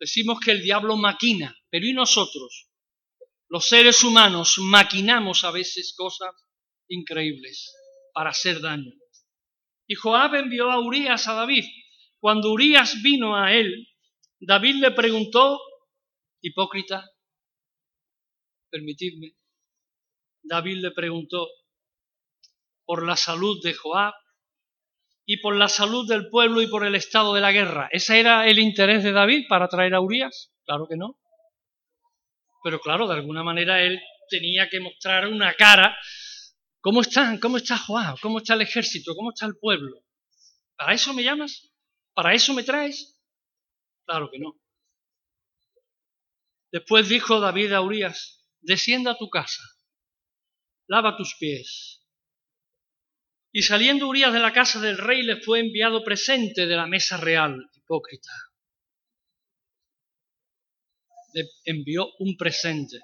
Decimos 0.00 0.40
que 0.40 0.52
el 0.52 0.62
diablo 0.62 0.96
maquina, 0.96 1.54
pero 1.68 1.84
¿y 1.84 1.92
nosotros? 1.92 2.70
Los 3.50 3.68
seres 3.68 4.02
humanos 4.02 4.54
maquinamos 4.58 5.44
a 5.44 5.50
veces 5.50 5.94
cosas 5.94 6.34
increíbles 6.88 7.74
para 8.14 8.30
hacer 8.30 8.62
daño. 8.62 8.90
Y 9.86 9.94
Joab 9.94 10.36
envió 10.36 10.70
a 10.70 10.80
Urias 10.80 11.28
a 11.28 11.34
David. 11.34 11.66
Cuando 12.18 12.50
Urias 12.50 13.02
vino 13.02 13.36
a 13.36 13.52
él, 13.52 13.86
David 14.40 14.76
le 14.76 14.92
preguntó, 14.92 15.60
hipócrita, 16.40 17.10
permitidme, 18.70 19.34
David 20.42 20.78
le 20.78 20.90
preguntó 20.92 21.46
por 22.86 23.06
la 23.06 23.16
salud 23.16 23.60
de 23.62 23.74
Joab 23.74 24.14
y 25.28 25.36
por 25.36 25.54
la 25.54 25.68
salud 25.68 26.08
del 26.08 26.28
pueblo 26.30 26.62
y 26.62 26.66
por 26.66 26.84
el 26.84 26.96
estado 26.96 27.34
de 27.34 27.40
la 27.40 27.52
guerra. 27.52 27.88
¿Ese 27.92 28.18
era 28.18 28.48
el 28.48 28.58
interés 28.58 29.04
de 29.04 29.12
David 29.12 29.44
para 29.48 29.68
traer 29.68 29.94
a 29.94 30.00
Urias? 30.00 30.52
Claro 30.64 30.88
que 30.88 30.96
no. 30.96 31.20
Pero 32.64 32.80
claro, 32.80 33.06
de 33.06 33.14
alguna 33.14 33.44
manera 33.44 33.80
él 33.82 34.00
tenía 34.28 34.68
que 34.68 34.80
mostrar 34.80 35.28
una 35.28 35.54
cara 35.54 35.96
¿Cómo 36.80 37.00
están? 37.00 37.38
¿Cómo 37.38 37.56
está 37.56 37.76
Joab? 37.76 38.18
¿Cómo 38.20 38.38
está 38.38 38.54
el 38.54 38.62
ejército? 38.62 39.14
¿Cómo 39.14 39.30
está 39.30 39.46
el 39.46 39.58
pueblo? 39.58 40.04
¿Para 40.76 40.94
eso 40.94 41.12
me 41.12 41.22
llamas? 41.22 41.70
¿Para 42.14 42.34
eso 42.34 42.54
me 42.54 42.62
traes? 42.62 43.20
Claro 44.06 44.30
que 44.30 44.38
no. 44.38 44.58
Después 46.70 47.08
dijo 47.08 47.40
David 47.40 47.72
a 47.72 47.80
Urias, 47.80 48.48
descienda 48.60 49.12
a 49.12 49.18
tu 49.18 49.28
casa, 49.28 49.62
lava 50.86 51.16
tus 51.16 51.34
pies. 51.38 51.97
Y 53.58 53.62
saliendo 53.62 54.06
Urias 54.06 54.32
de 54.32 54.38
la 54.38 54.52
casa 54.52 54.78
del 54.78 54.96
rey 54.96 55.22
le 55.22 55.40
fue 55.40 55.58
enviado 55.58 56.04
presente 56.04 56.64
de 56.64 56.76
la 56.76 56.86
mesa 56.86 57.16
real, 57.16 57.56
hipócrita. 57.74 58.30
Le 61.32 61.44
envió 61.64 62.06
un 62.20 62.36
presente 62.36 63.00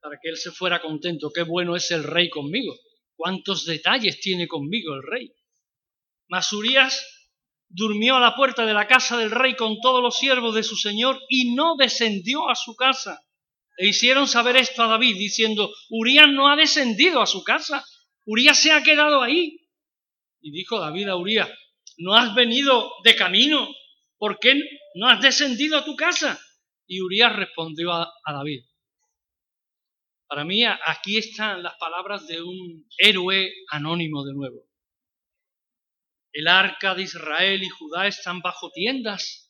para 0.00 0.18
que 0.20 0.30
él 0.30 0.38
se 0.38 0.50
fuera 0.50 0.82
contento. 0.82 1.30
Qué 1.32 1.44
bueno 1.44 1.76
es 1.76 1.92
el 1.92 2.02
rey 2.02 2.28
conmigo. 2.30 2.74
Cuántos 3.14 3.64
detalles 3.64 4.18
tiene 4.18 4.48
conmigo 4.48 4.92
el 4.92 5.04
rey. 5.04 5.32
Mas 6.26 6.50
durmió 7.68 8.16
a 8.16 8.20
la 8.20 8.34
puerta 8.34 8.66
de 8.66 8.74
la 8.74 8.88
casa 8.88 9.16
del 9.16 9.30
rey 9.30 9.54
con 9.54 9.80
todos 9.80 10.02
los 10.02 10.18
siervos 10.18 10.56
de 10.56 10.64
su 10.64 10.74
señor 10.74 11.20
y 11.28 11.54
no 11.54 11.76
descendió 11.76 12.50
a 12.50 12.56
su 12.56 12.74
casa. 12.74 13.24
E 13.76 13.86
hicieron 13.86 14.26
saber 14.26 14.56
esto 14.56 14.82
a 14.82 14.88
David, 14.88 15.14
diciendo, 15.16 15.72
Urias 15.90 16.26
no 16.28 16.48
ha 16.48 16.56
descendido 16.56 17.22
a 17.22 17.26
su 17.26 17.44
casa, 17.44 17.84
Urias 18.26 18.60
se 18.60 18.72
ha 18.72 18.82
quedado 18.82 19.22
ahí. 19.22 19.60
Y 20.40 20.50
dijo 20.50 20.78
David 20.78 21.08
a 21.08 21.16
Urias, 21.16 21.50
¿no 21.98 22.14
has 22.14 22.34
venido 22.34 22.92
de 23.02 23.16
camino? 23.16 23.68
¿Por 24.18 24.38
qué 24.38 24.60
no 24.94 25.08
has 25.08 25.20
descendido 25.20 25.78
a 25.78 25.84
tu 25.84 25.96
casa? 25.96 26.38
Y 26.86 27.00
Urias 27.00 27.34
respondió 27.34 27.92
a 27.92 28.12
David, 28.26 28.62
para 30.34 30.44
mí 30.44 30.64
aquí 30.64 31.18
están 31.18 31.62
las 31.62 31.76
palabras 31.76 32.26
de 32.26 32.42
un 32.42 32.88
héroe 32.98 33.52
anónimo 33.70 34.24
de 34.24 34.34
nuevo. 34.34 34.66
El 36.32 36.48
arca 36.48 36.94
de 36.96 37.02
Israel 37.02 37.62
y 37.62 37.68
Judá 37.68 38.08
están 38.08 38.40
bajo 38.40 38.70
tiendas. 38.72 39.43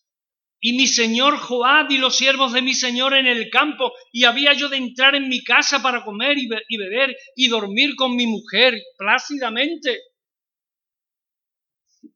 Y 0.64 0.72
mi 0.72 0.86
señor 0.86 1.36
Joab 1.36 1.90
y 1.90 1.98
los 1.98 2.16
siervos 2.16 2.52
de 2.54 2.62
mi 2.62 2.74
señor 2.74 3.14
en 3.14 3.26
el 3.26 3.50
campo, 3.50 3.92
y 4.12 4.24
había 4.24 4.54
yo 4.54 4.68
de 4.68 4.78
entrar 4.78 5.14
en 5.14 5.28
mi 5.28 5.44
casa 5.44 5.82
para 5.82 6.04
comer 6.04 6.38
y, 6.38 6.48
y 6.68 6.76
beber 6.78 7.14
y 7.36 7.48
dormir 7.48 7.94
con 7.96 8.16
mi 8.16 8.26
mujer 8.26 8.80
plácidamente. 8.96 10.00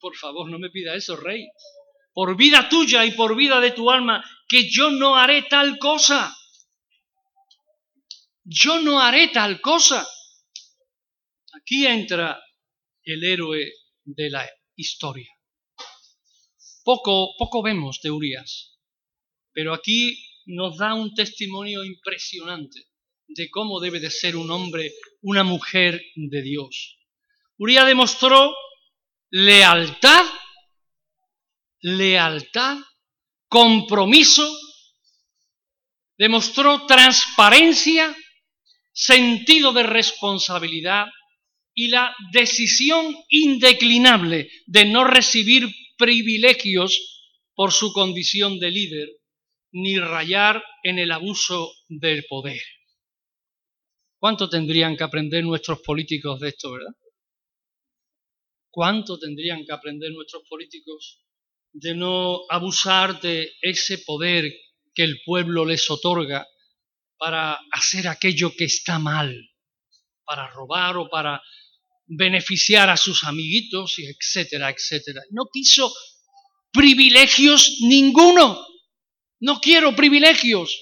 Por 0.00 0.16
favor, 0.16 0.50
no 0.50 0.58
me 0.58 0.70
pida 0.70 0.94
eso, 0.94 1.16
rey. 1.16 1.46
Por 2.12 2.36
vida 2.36 2.68
tuya 2.68 3.04
y 3.04 3.10
por 3.12 3.36
vida 3.36 3.60
de 3.60 3.72
tu 3.72 3.90
alma, 3.90 4.24
que 4.48 4.68
yo 4.70 4.90
no 4.90 5.16
haré 5.16 5.42
tal 5.42 5.78
cosa 5.78 6.34
yo 8.48 8.80
no 8.80 8.98
haré 8.98 9.28
tal 9.28 9.60
cosa. 9.60 10.08
Aquí 11.52 11.86
entra 11.86 12.42
el 13.04 13.22
héroe 13.22 13.72
de 14.04 14.30
la 14.30 14.48
historia. 14.74 15.28
Poco, 16.88 17.36
poco 17.36 17.62
vemos 17.62 18.00
de 18.02 18.10
Urias, 18.10 18.80
pero 19.52 19.74
aquí 19.74 20.24
nos 20.46 20.78
da 20.78 20.94
un 20.94 21.12
testimonio 21.12 21.84
impresionante 21.84 22.80
de 23.26 23.50
cómo 23.50 23.78
debe 23.78 24.00
de 24.00 24.10
ser 24.10 24.36
un 24.36 24.50
hombre, 24.50 24.94
una 25.20 25.44
mujer 25.44 26.00
de 26.14 26.40
Dios. 26.40 26.98
Urias 27.58 27.84
demostró 27.84 28.54
lealtad, 29.28 30.24
lealtad, 31.82 32.78
compromiso, 33.48 34.50
demostró 36.16 36.86
transparencia, 36.86 38.16
sentido 38.94 39.74
de 39.74 39.82
responsabilidad 39.82 41.04
y 41.74 41.88
la 41.88 42.16
decisión 42.32 43.14
indeclinable 43.28 44.50
de 44.64 44.86
no 44.86 45.04
recibir 45.04 45.68
privilegios 45.98 47.18
por 47.54 47.72
su 47.72 47.92
condición 47.92 48.58
de 48.58 48.70
líder, 48.70 49.08
ni 49.72 49.98
rayar 49.98 50.64
en 50.82 50.98
el 50.98 51.12
abuso 51.12 51.72
del 51.88 52.24
poder. 52.26 52.62
¿Cuánto 54.18 54.48
tendrían 54.48 54.96
que 54.96 55.04
aprender 55.04 55.44
nuestros 55.44 55.80
políticos 55.80 56.40
de 56.40 56.48
esto, 56.48 56.72
verdad? 56.72 56.94
¿Cuánto 58.70 59.18
tendrían 59.18 59.64
que 59.66 59.72
aprender 59.72 60.12
nuestros 60.12 60.44
políticos 60.48 61.24
de 61.72 61.94
no 61.94 62.40
abusar 62.48 63.20
de 63.20 63.52
ese 63.60 63.98
poder 63.98 64.52
que 64.94 65.04
el 65.04 65.20
pueblo 65.24 65.64
les 65.64 65.90
otorga 65.90 66.46
para 67.18 67.58
hacer 67.72 68.08
aquello 68.08 68.52
que 68.56 68.64
está 68.64 68.98
mal, 68.98 69.36
para 70.24 70.48
robar 70.48 70.96
o 70.96 71.08
para 71.08 71.42
beneficiar 72.08 72.88
a 72.90 72.96
sus 72.96 73.24
amiguitos, 73.24 73.96
etcétera, 73.98 74.70
etcétera. 74.70 75.22
No 75.30 75.46
quiso 75.52 75.92
privilegios 76.72 77.78
ninguno. 77.80 78.66
No 79.40 79.60
quiero 79.60 79.94
privilegios. 79.94 80.76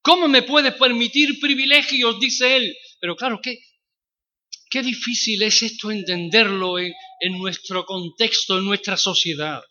¿Cómo 0.00 0.28
me 0.28 0.42
puedes 0.42 0.74
permitir 0.74 1.40
privilegios? 1.40 2.18
dice 2.20 2.56
él. 2.56 2.76
Pero 3.00 3.16
claro, 3.16 3.40
qué, 3.42 3.58
qué 4.70 4.82
difícil 4.82 5.42
es 5.42 5.62
esto 5.62 5.90
entenderlo 5.90 6.78
en, 6.78 6.92
en 7.20 7.32
nuestro 7.38 7.84
contexto, 7.84 8.58
en 8.58 8.64
nuestra 8.64 8.96
sociedad, 8.96 9.62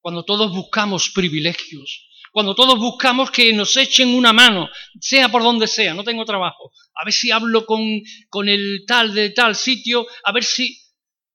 cuando 0.00 0.24
todos 0.24 0.50
buscamos 0.52 1.10
privilegios 1.10 2.07
cuando 2.32 2.54
todos 2.54 2.78
buscamos 2.78 3.30
que 3.30 3.52
nos 3.52 3.76
echen 3.76 4.08
una 4.08 4.32
mano, 4.32 4.68
sea 5.00 5.28
por 5.28 5.42
donde 5.42 5.66
sea, 5.66 5.94
no 5.94 6.04
tengo 6.04 6.24
trabajo, 6.24 6.72
a 6.94 7.04
ver 7.04 7.12
si 7.12 7.30
hablo 7.30 7.64
con, 7.66 8.02
con 8.28 8.48
el 8.48 8.84
tal 8.86 9.14
de 9.14 9.30
tal 9.30 9.54
sitio, 9.54 10.06
a 10.24 10.32
ver 10.32 10.44
si... 10.44 10.78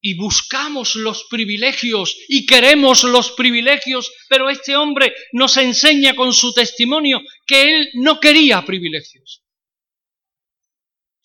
Y 0.06 0.16
buscamos 0.16 0.98
los 0.98 1.24
privilegios 1.30 2.18
y 2.28 2.46
queremos 2.46 3.06
los 3.06 3.32
privilegios, 3.32 4.12
pero 4.28 4.50
este 4.50 4.76
hombre 4.76 5.16
nos 5.32 5.56
enseña 5.56 6.14
con 6.14 6.34
su 6.34 6.54
testimonio 6.54 7.22
que 7.48 7.74
él 7.74 7.90
no 7.94 8.20
quería 8.20 8.66
privilegios. 8.66 9.46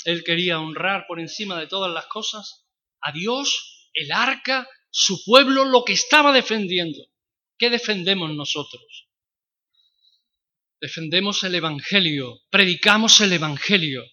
Él 0.04 0.22
quería 0.22 0.60
honrar 0.60 1.06
por 1.08 1.18
encima 1.18 1.58
de 1.58 1.66
todas 1.66 1.92
las 1.92 2.06
cosas 2.06 2.68
a 3.00 3.10
Dios, 3.10 3.90
el 3.94 4.12
arca, 4.12 4.68
su 4.90 5.24
pueblo, 5.24 5.64
lo 5.64 5.84
que 5.84 5.92
estaba 5.94 6.32
defendiendo. 6.32 6.98
¿Qué 7.58 7.70
defendemos 7.70 8.32
nosotros? 8.34 9.08
Defendemos 10.80 11.42
el 11.42 11.54
Evangelio, 11.54 12.40
predicamos 12.50 13.20
el 13.20 13.32
Evangelio, 13.32 14.04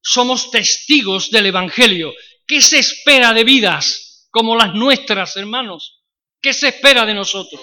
somos 0.00 0.50
testigos 0.50 1.30
del 1.30 1.46
Evangelio. 1.46 2.14
¿Qué 2.46 2.62
se 2.62 2.78
espera 2.78 3.32
de 3.32 3.44
vidas 3.44 4.28
como 4.30 4.56
las 4.56 4.74
nuestras, 4.74 5.36
hermanos? 5.36 6.02
¿Qué 6.40 6.52
se 6.52 6.68
espera 6.68 7.04
de 7.04 7.14
nosotros? 7.14 7.60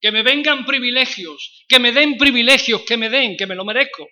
Que 0.00 0.12
me 0.12 0.22
vengan 0.22 0.66
privilegios, 0.66 1.64
que 1.68 1.78
me 1.78 1.92
den 1.92 2.18
privilegios, 2.18 2.82
que 2.82 2.96
me 2.96 3.08
den, 3.08 3.36
que 3.36 3.46
me 3.46 3.54
lo 3.54 3.64
merezco. 3.64 4.06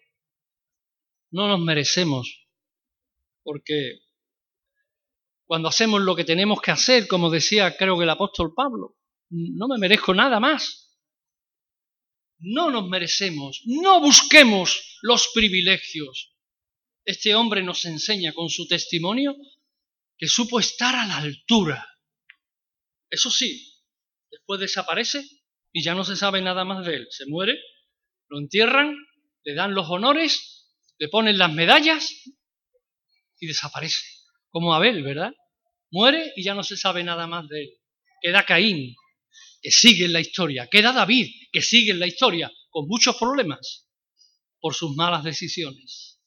No 1.31 1.49
nos 1.49 1.61
merecemos, 1.61 2.47
porque 3.43 4.01
cuando 5.45 5.69
hacemos 5.69 6.01
lo 6.01 6.17
que 6.17 6.25
tenemos 6.25 6.61
que 6.63 6.71
hacer, 6.71 7.07
como 7.09 7.29
decía 7.29 7.77
creo 7.77 7.99
que 7.99 8.05
el 8.05 8.11
apóstol 8.11 8.55
Pablo, 8.55 8.97
no 9.29 9.67
me 9.69 9.79
merezco 9.79 10.15
nada 10.15 10.41
más 10.41 10.92
no 12.43 12.71
nos 12.71 12.89
merecemos, 12.89 13.63
no 13.67 14.01
busquemos 14.01 14.99
los 15.03 15.31
privilegios. 15.33 16.35
Este 17.05 17.35
hombre 17.35 17.63
nos 17.63 17.85
enseña 17.85 18.33
con 18.33 18.51
su 18.51 18.67
testimonio 18.67 19.37
que 20.19 20.29
supo 20.29 20.61
estar 20.61 20.95
a 20.95 21.07
la 21.07 21.19
altura. 21.19 21.89
Eso 23.09 23.31
sí, 23.31 23.81
después 24.31 24.61
desaparece 24.61 25.25
y 25.73 25.83
ya 25.83 25.95
no 25.95 26.05
se 26.05 26.17
sabe 26.17 26.43
nada 26.43 26.65
más 26.65 26.85
de 26.85 26.97
él. 26.97 27.07
Se 27.11 27.27
muere, 27.27 27.59
lo 28.29 28.39
entierran, 28.39 28.97
le 29.45 29.55
dan 29.55 29.75
los 29.75 29.89
honores, 29.89 30.69
le 30.99 31.09
ponen 31.09 31.39
las 31.39 31.53
medallas 31.53 32.13
y 33.39 33.47
desaparece. 33.47 34.05
Como 34.51 34.75
Abel, 34.75 35.03
¿verdad? 35.03 35.33
Muere 35.91 36.33
y 36.37 36.45
ya 36.45 36.55
no 36.55 36.63
se 36.63 36.77
sabe 36.77 37.05
nada 37.05 37.27
más 37.27 37.49
de 37.49 37.63
él. 37.63 37.71
Queda 38.21 38.45
Caín, 38.45 38.95
que 39.63 39.71
sigue 39.71 40.07
en 40.07 40.13
la 40.13 40.21
historia. 40.21 40.67
Queda 40.67 40.93
David, 40.93 41.31
que 41.53 41.63
sigue 41.63 41.93
en 41.93 42.01
la 42.01 42.09
historia, 42.09 42.53
con 42.69 42.89
muchos 42.89 43.17
problemas 43.17 43.89
por 44.61 44.75
sus 44.75 44.95
malas 44.97 45.23
decisiones. 45.23 46.21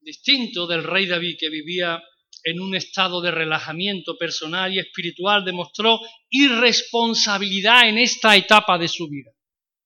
Distinto 0.00 0.66
del 0.66 0.84
rey 0.84 1.06
David, 1.06 1.36
que 1.40 1.48
vivía 1.48 2.02
en 2.44 2.60
un 2.60 2.74
estado 2.74 3.20
de 3.22 3.30
relajamiento 3.30 4.18
personal 4.18 4.74
y 4.74 4.80
espiritual, 4.80 5.44
demostró 5.44 6.00
irresponsabilidad 6.28 7.88
en 7.88 7.98
esta 7.98 8.36
etapa 8.36 8.78
de 8.78 8.88
su 8.88 9.08
vida. 9.08 9.30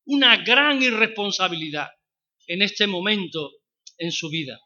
Una 0.07 0.39
gran 0.39 0.83
irresponsabilidad 0.83 1.89
en 2.47 2.63
este 2.63 2.87
momento 2.87 3.53
en 3.99 4.11
su 4.11 4.29
vida. 4.31 4.59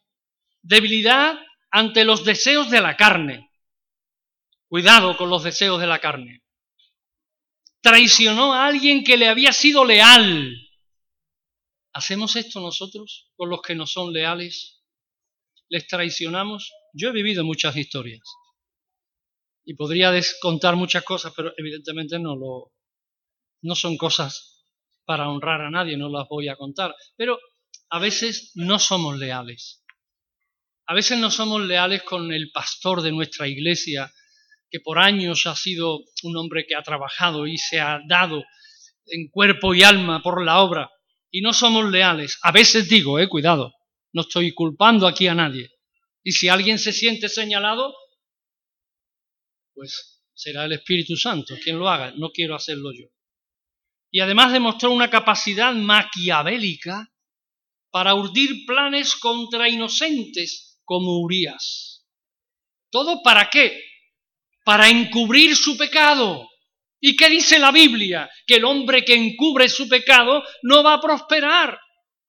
Debilidad 0.63 1.39
ante 1.71 2.05
los 2.05 2.25
deseos 2.25 2.71
de 2.71 2.81
la 2.81 2.97
carne. 2.97 3.51
Cuidado 4.69 5.17
con 5.17 5.29
los 5.29 5.43
deseos 5.43 5.81
de 5.81 5.87
la 5.87 5.99
carne. 5.99 6.43
Traicionó 7.81 8.53
a 8.53 8.67
alguien 8.67 9.05
que 9.05 9.17
le 9.17 9.29
había 9.29 9.53
sido 9.53 9.85
leal. 9.85 10.55
¿Hacemos 11.93 12.37
esto 12.37 12.61
nosotros 12.61 13.31
con 13.37 13.51
los 13.51 13.63
que 13.63 13.75
no 13.75 13.87
son 13.87 14.13
leales? 14.13 14.83
¿Les 15.69 15.87
traicionamos? 15.87 16.73
Yo 16.93 17.09
he 17.09 17.13
vivido 17.13 17.45
muchas 17.45 17.77
historias 17.77 18.23
y 19.65 19.75
podría 19.75 20.13
contar 20.41 20.77
muchas 20.77 21.05
cosas, 21.05 21.33
pero 21.37 21.53
evidentemente 21.57 22.19
no 22.19 22.35
lo 22.35 22.73
no 23.63 23.75
son 23.75 23.97
cosas 23.97 24.67
para 25.05 25.29
honrar 25.29 25.61
a 25.61 25.71
nadie, 25.71 25.97
no 25.97 26.09
las 26.09 26.27
voy 26.29 26.49
a 26.49 26.57
contar, 26.57 26.95
pero 27.17 27.39
a 27.91 27.99
veces 27.99 28.53
no 28.55 28.79
somos 28.79 29.19
leales. 29.19 29.85
A 30.87 30.95
veces 30.95 31.19
no 31.19 31.31
somos 31.31 31.61
leales 31.61 32.03
con 32.03 32.33
el 32.33 32.51
pastor 32.51 33.03
de 33.03 33.13
nuestra 33.13 33.47
iglesia, 33.47 34.13
que 34.71 34.81
por 34.81 34.99
años 34.99 35.47
ha 35.47 35.57
sido 35.57 36.01
un 36.23 36.37
hombre 36.37 36.65
que 36.67 36.75
ha 36.75 36.83
trabajado 36.83 37.47
y 37.47 37.59
se 37.59 37.81
ha 37.81 38.01
dado 38.07 38.45
en 39.07 39.29
cuerpo 39.29 39.75
y 39.75 39.83
alma 39.83 40.23
por 40.23 40.45
la 40.45 40.61
obra, 40.61 40.91
y 41.31 41.41
no 41.41 41.53
somos 41.53 41.91
leales. 41.91 42.39
A 42.43 42.53
veces 42.53 42.89
digo, 42.89 43.19
eh, 43.19 43.29
cuidado, 43.29 43.73
no 44.13 44.23
estoy 44.23 44.53
culpando 44.53 45.07
aquí 45.07 45.27
a 45.27 45.35
nadie. 45.35 45.71
Y 46.23 46.33
si 46.33 46.49
alguien 46.49 46.79
se 46.79 46.93
siente 46.93 47.29
señalado, 47.29 47.95
pues 49.75 50.23
será 50.35 50.65
el 50.65 50.73
Espíritu 50.73 51.17
Santo 51.17 51.55
quien 51.63 51.79
lo 51.79 51.89
haga, 51.89 52.13
no 52.17 52.31
quiero 52.31 52.55
hacerlo 52.55 52.93
yo. 52.93 53.07
Y 54.13 54.21
además 54.21 54.53
demostró 54.53 54.91
una 54.91 55.09
capacidad 55.09 55.73
maquiavélica 55.73 57.13
para 57.91 58.15
urdir 58.15 58.67
planes 58.67 59.15
contra 59.17 59.69
inocentes 59.69 60.81
como 60.85 61.21
Urias. 61.21 62.07
¿Todo 62.91 63.23
para 63.23 63.51
qué? 63.51 63.90
Para 64.71 64.89
encubrir 64.89 65.57
su 65.57 65.77
pecado. 65.77 66.49
¿Y 67.01 67.17
qué 67.17 67.29
dice 67.29 67.59
la 67.59 67.73
Biblia? 67.73 68.31
Que 68.47 68.55
el 68.55 68.65
hombre 68.65 69.05
que 69.05 69.17
encubre 69.17 69.69
su 69.69 69.89
pecado 69.89 70.45
no 70.63 70.85
va 70.85 70.95
a 70.95 71.01
prosperar 71.01 71.77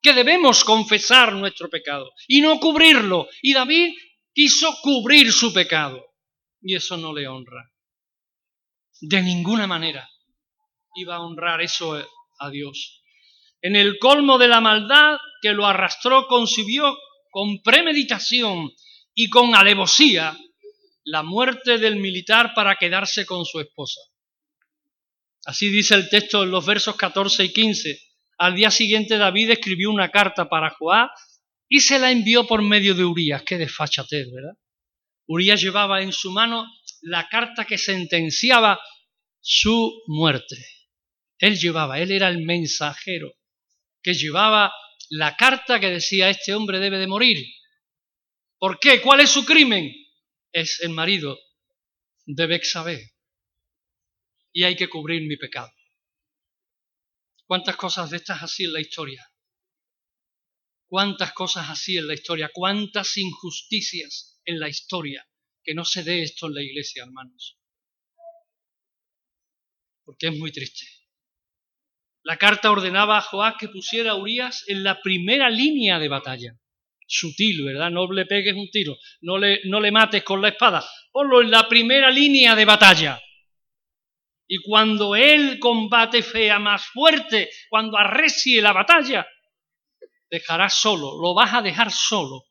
que 0.01 0.12
debemos 0.12 0.63
confesar 0.63 1.34
nuestro 1.34 1.69
pecado 1.69 2.12
y 2.27 2.41
no 2.41 2.60
cubrirlo. 2.60 3.27
Y 3.43 3.54
David 3.54 3.93
quiso 4.34 4.75
cubrir 4.82 5.32
su 5.32 5.54
pecado 5.54 6.04
y 6.63 6.73
eso 6.73 6.97
no 6.97 7.13
le 7.13 7.27
honra. 7.27 7.71
De 9.01 9.21
ninguna 9.21 9.67
manera 9.67 10.10
iba 10.95 11.17
a 11.17 11.21
honrar 11.21 11.62
eso 11.62 12.04
a 12.39 12.49
Dios. 12.49 13.04
En 13.62 13.75
el 13.75 13.99
colmo 13.99 14.39
de 14.39 14.47
la 14.47 14.62
maldad 14.62 15.19
que 15.43 15.51
lo 15.51 15.67
arrastró, 15.67 16.25
concibió 16.25 16.97
con 17.30 17.62
premeditación 17.62 18.71
y 19.13 19.30
con 19.30 19.54
alevosía 19.54 20.36
la 21.12 21.24
muerte 21.24 21.78
del 21.78 21.97
militar 21.97 22.54
para 22.56 22.78
quedarse 22.78 23.26
con 23.26 23.43
su 23.43 23.60
esposa. 23.60 24.00
Así 25.45 25.69
dice 25.69 25.95
el 25.95 26.08
texto 26.08 26.43
en 26.43 26.52
los 26.52 26.65
versos 26.65 26.95
14 26.95 27.43
y 27.43 27.52
15 27.52 28.00
al 28.38 28.56
día 28.56 28.71
siguiente 28.71 29.17
David 29.17 29.52
escribió 29.52 29.91
una 29.91 30.10
carta 30.10 30.47
para 30.47 30.69
Joab 30.69 31.10
y 31.67 31.82
se 31.82 32.00
la 32.00 32.12
envió 32.12 32.47
por 32.47 32.62
medio 32.62 32.95
de 32.95 33.04
Urias. 33.04 33.43
Qué 33.43 33.58
desfachatez, 33.58 34.32
¿verdad? 34.32 34.58
Urias 35.28 35.62
llevaba 35.62 36.02
en 36.02 36.13
su 36.13 36.32
mano 36.32 36.65
la 37.02 37.28
carta 37.28 37.65
que 37.65 37.78
sentenciaba 37.78 38.80
su 39.41 40.02
muerte. 40.08 40.56
Él 41.39 41.60
llevaba, 41.60 42.00
él 42.00 42.12
era 42.12 42.30
el 42.30 42.45
mensajero 42.45 43.34
que 44.02 44.13
llevaba 44.13 44.71
la 45.10 45.36
carta 45.36 45.80
que 45.82 45.89
decía 45.89 46.30
este 46.30 46.54
hombre 46.54 46.80
debe 46.80 47.00
de 47.00 47.08
morir. 47.08 47.38
¿Por 48.58 48.80
qué? 48.80 49.02
¿Cuál 49.02 49.19
es 49.19 49.30
su 49.30 49.43
crimen? 49.43 50.00
Es 50.51 50.81
el 50.81 50.89
marido 50.89 51.39
de 52.25 52.47
Bexabé. 52.47 53.13
Y 54.53 54.63
hay 54.63 54.75
que 54.75 54.89
cubrir 54.89 55.21
mi 55.27 55.37
pecado. 55.37 55.71
¿Cuántas 57.45 57.75
cosas 57.75 58.09
de 58.09 58.17
estas 58.17 58.43
así 58.43 58.65
en 58.65 58.73
la 58.73 58.81
historia? 58.81 59.31
¿Cuántas 60.87 61.31
cosas 61.33 61.69
así 61.69 61.97
en 61.97 62.07
la 62.07 62.13
historia? 62.13 62.51
¿Cuántas 62.53 63.15
injusticias 63.17 64.41
en 64.45 64.59
la 64.59 64.67
historia? 64.67 65.25
Que 65.63 65.73
no 65.73 65.85
se 65.85 66.03
dé 66.03 66.23
esto 66.23 66.47
en 66.47 66.55
la 66.55 66.61
iglesia, 66.61 67.03
hermanos. 67.03 67.57
Porque 70.03 70.27
es 70.27 70.37
muy 70.37 70.51
triste. 70.51 70.85
La 72.23 72.37
carta 72.37 72.71
ordenaba 72.71 73.17
a 73.17 73.21
Joás 73.21 73.55
que 73.57 73.69
pusiera 73.69 74.11
a 74.11 74.15
Urias 74.15 74.63
en 74.67 74.83
la 74.83 75.01
primera 75.01 75.49
línea 75.49 75.97
de 75.97 76.09
batalla. 76.09 76.59
Sutil, 77.13 77.65
¿verdad? 77.65 77.91
No 77.91 78.10
le 78.10 78.26
pegues 78.26 78.56
un 78.56 78.69
tiro, 78.71 78.97
no 79.19 79.38
le, 79.38 79.60
no 79.65 79.82
le 79.82 79.91
mates 79.91 80.24
con 80.24 80.41
la 80.41 80.47
espada. 80.47 80.82
Ponlo 81.12 81.41
en 81.41 81.52
la 81.52 81.67
primera 81.67 82.10
línea 82.10 82.56
de 82.56 82.63
batalla. 82.63 83.21
Y 84.47 84.62
cuando 84.62 85.13
el 85.15 85.60
combate 85.60 86.24
fea 86.24 86.58
más 86.58 86.86
fuerte, 86.86 87.50
cuando 87.69 87.97
arrecie 87.97 88.62
la 88.62 88.71
batalla, 88.71 89.28
dejarás 90.30 90.74
solo, 90.76 91.21
lo 91.21 91.34
vas 91.34 91.54
a 91.54 91.62
dejar 91.62 91.91
solo 91.91 92.45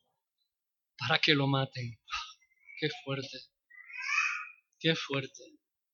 para 0.95 1.17
que 1.17 1.33
lo 1.33 1.47
maten. 1.47 1.99
Qué 2.79 2.89
fuerte, 3.03 3.37
qué 4.79 4.95
fuerte. 4.95 5.43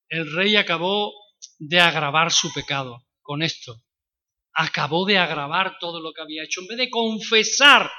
El 0.10 0.30
rey 0.34 0.58
acabó 0.58 1.13
de 1.58 1.80
agravar 1.80 2.34
su 2.34 2.53
pecado 2.53 3.08
con 3.21 3.41
esto. 3.43 3.82
Acabó 4.53 5.06
de 5.06 5.17
agravar 5.17 5.77
todo 5.80 6.01
lo 6.01 6.12
que 6.12 6.21
había 6.21 6.43
hecho. 6.43 6.62
En 6.62 6.67
vez 6.67 6.77
de 6.77 6.89
confesar, 6.89 7.89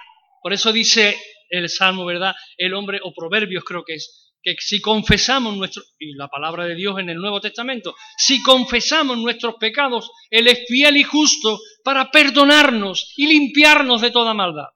por 0.43 0.53
eso 0.53 0.73
dice 0.73 1.17
el 1.49 1.69
Salmo, 1.69 2.05
¿verdad? 2.05 2.35
El 2.57 2.75
hombre, 2.75 3.01
o 3.03 3.13
Proverbios 3.13 3.65
creo 3.65 3.85
que 3.85 3.95
es, 3.95 4.35
que 4.43 4.57
si 4.59 4.81
confesamos 4.81 5.57
nuestro, 5.57 5.83
y 5.99 6.15
la 6.15 6.29
palabra 6.29 6.65
de 6.65 6.75
Dios 6.75 6.99
en 6.99 7.11
el 7.11 7.17
Nuevo 7.17 7.41
Testamento, 7.41 7.95
si 8.17 8.43
confesamos 8.43 9.19
nuestros 9.19 9.57
pecados, 9.57 10.11
Él 10.31 10.47
es 10.47 10.65
fiel 10.69 10.97
y 10.97 11.03
justo 11.03 11.61
para 11.83 12.11
perdonarnos 12.11 13.15
y 13.17 13.27
limpiarnos 13.27 14.01
de 14.01 14.11
toda 14.11 14.35
maldad. 14.35 14.69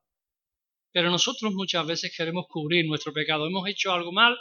Pero 0.93 1.11
nosotros 1.11 1.55
muchas 1.55 1.87
veces 1.87 2.15
queremos 2.15 2.47
cubrir 2.49 2.87
nuestro 2.87 3.13
pecado. 3.13 3.47
Hemos 3.47 3.67
hecho 3.69 3.93
algo 3.93 4.13
mal 4.13 4.37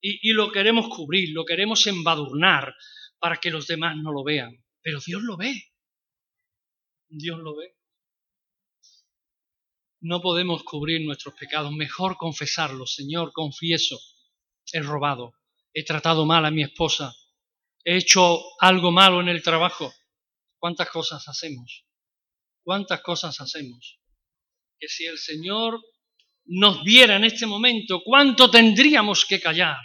y, 0.00 0.28
y 0.28 0.32
lo 0.32 0.52
queremos 0.52 0.88
cubrir, 0.88 1.30
lo 1.32 1.44
queremos 1.44 1.86
embadurnar 1.86 2.74
para 3.18 3.36
que 3.36 3.50
los 3.50 3.66
demás 3.66 3.96
no 3.96 4.12
lo 4.12 4.22
vean. 4.22 4.64
Pero 4.82 4.98
Dios 5.04 5.22
lo 5.22 5.36
ve. 5.36 5.54
Dios 7.08 7.38
lo 7.38 7.56
ve. 7.56 7.77
No 10.00 10.20
podemos 10.20 10.62
cubrir 10.62 11.04
nuestros 11.04 11.34
pecados, 11.34 11.72
mejor 11.72 12.16
confesarlos. 12.16 12.94
Señor, 12.94 13.32
confieso 13.32 13.98
he 14.72 14.80
robado, 14.80 15.34
he 15.72 15.84
tratado 15.84 16.26
mal 16.26 16.44
a 16.44 16.50
mi 16.50 16.62
esposa, 16.62 17.14
he 17.84 17.96
hecho 17.96 18.40
algo 18.60 18.90
malo 18.90 19.20
en 19.20 19.28
el 19.28 19.42
trabajo. 19.42 19.92
¿Cuántas 20.58 20.90
cosas 20.90 21.26
hacemos? 21.28 21.86
¿Cuántas 22.62 23.00
cosas 23.00 23.40
hacemos? 23.40 24.00
Que 24.78 24.88
si 24.88 25.06
el 25.06 25.18
Señor 25.18 25.80
nos 26.44 26.82
viera 26.82 27.16
en 27.16 27.24
este 27.24 27.46
momento, 27.46 28.02
¿cuánto 28.04 28.50
tendríamos 28.50 29.24
que 29.24 29.40
callar? 29.40 29.78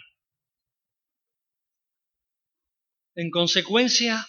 En 3.16 3.30
consecuencia, 3.30 4.26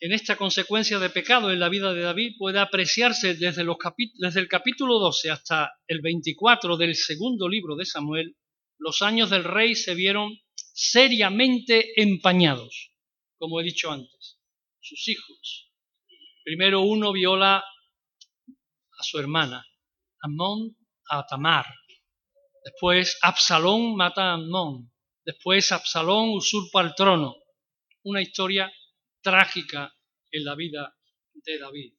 en 0.00 0.12
esta 0.12 0.36
consecuencia 0.36 0.98
de 0.98 1.10
pecado 1.10 1.50
en 1.50 1.58
la 1.58 1.68
vida 1.68 1.92
de 1.92 2.02
David 2.02 2.36
puede 2.38 2.60
apreciarse 2.60 3.34
desde, 3.34 3.62
el 3.62 4.48
capítulo 4.48 4.98
12 4.98 5.30
hasta 5.30 5.72
el 5.88 6.00
24 6.00 6.76
del 6.76 6.94
segundo 6.94 7.48
libro 7.48 7.74
de 7.74 7.84
Samuel, 7.84 8.36
los 8.78 9.02
años 9.02 9.30
del 9.30 9.42
rey 9.42 9.74
se 9.74 9.94
vieron 9.94 10.38
seriamente 10.54 12.00
empañados, 12.00 12.92
como 13.38 13.60
he 13.60 13.64
dicho 13.64 13.90
antes, 13.90 14.38
sus 14.80 15.08
hijos. 15.08 15.72
Primero 16.44 16.82
uno 16.82 17.12
viola 17.12 17.58
a 17.58 19.02
su 19.02 19.18
hermana, 19.18 19.66
Amón 20.20 20.76
a 21.10 21.26
Tamar. 21.26 21.66
Después 22.64 23.18
Absalón 23.22 23.96
mata 23.96 24.30
a 24.30 24.34
Amón. 24.34 24.92
Después 25.24 25.72
Absalón 25.72 26.30
usurpa 26.30 26.82
el 26.82 26.94
trono. 26.94 27.34
una 28.04 28.22
historia 28.22 28.72
trágica 29.28 29.94
en 30.30 30.44
la 30.44 30.54
vida 30.54 30.94
de 31.34 31.58
David. 31.58 31.92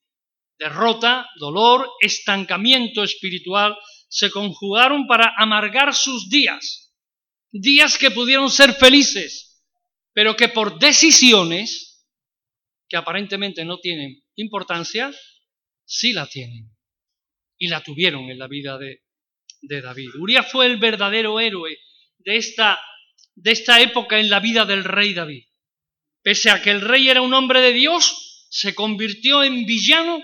Derrota, 0.57 1.29
dolor, 1.39 1.87
estancamiento 2.01 3.03
espiritual 3.03 3.77
se 4.07 4.31
conjugaron 4.31 5.05
para 5.05 5.33
amargar 5.37 5.93
sus 5.93 6.29
días, 6.29 6.91
días 7.51 7.97
que 7.97 8.09
pudieron 8.09 8.49
ser 8.49 8.73
felices, 8.73 9.63
pero 10.11 10.35
que 10.35 10.49
por 10.49 10.79
decisiones 10.79 12.07
que 12.89 12.97
aparentemente 12.97 13.63
no 13.63 13.77
tienen 13.79 14.23
importancia, 14.35 15.13
sí 15.85 16.11
la 16.11 16.25
tienen. 16.25 16.75
Y 17.59 17.67
la 17.67 17.83
tuvieron 17.83 18.29
en 18.31 18.39
la 18.39 18.47
vida 18.47 18.77
de, 18.79 19.03
David. 19.61 20.09
Urias 20.17 20.49
fue 20.49 20.65
el 20.65 20.77
verdadero 20.77 21.39
héroe 21.39 21.77
de 22.17 22.37
esta, 22.37 22.79
de 23.35 23.51
esta 23.51 23.81
época 23.81 24.17
en 24.17 24.29
la 24.29 24.39
vida 24.39 24.65
del 24.65 24.85
rey 24.85 25.13
David. 25.13 25.48
Pese 26.21 26.49
a 26.49 26.61
que 26.61 26.71
el 26.71 26.81
rey 26.81 27.09
era 27.09 27.21
un 27.21 27.33
hombre 27.33 27.61
de 27.61 27.73
Dios, 27.73 28.47
se 28.49 28.75
convirtió 28.75 29.43
en 29.43 29.65
villano, 29.65 30.21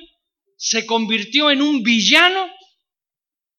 se 0.57 0.85
convirtió 0.85 1.51
en 1.51 1.61
un 1.61 1.83
villano 1.83 2.49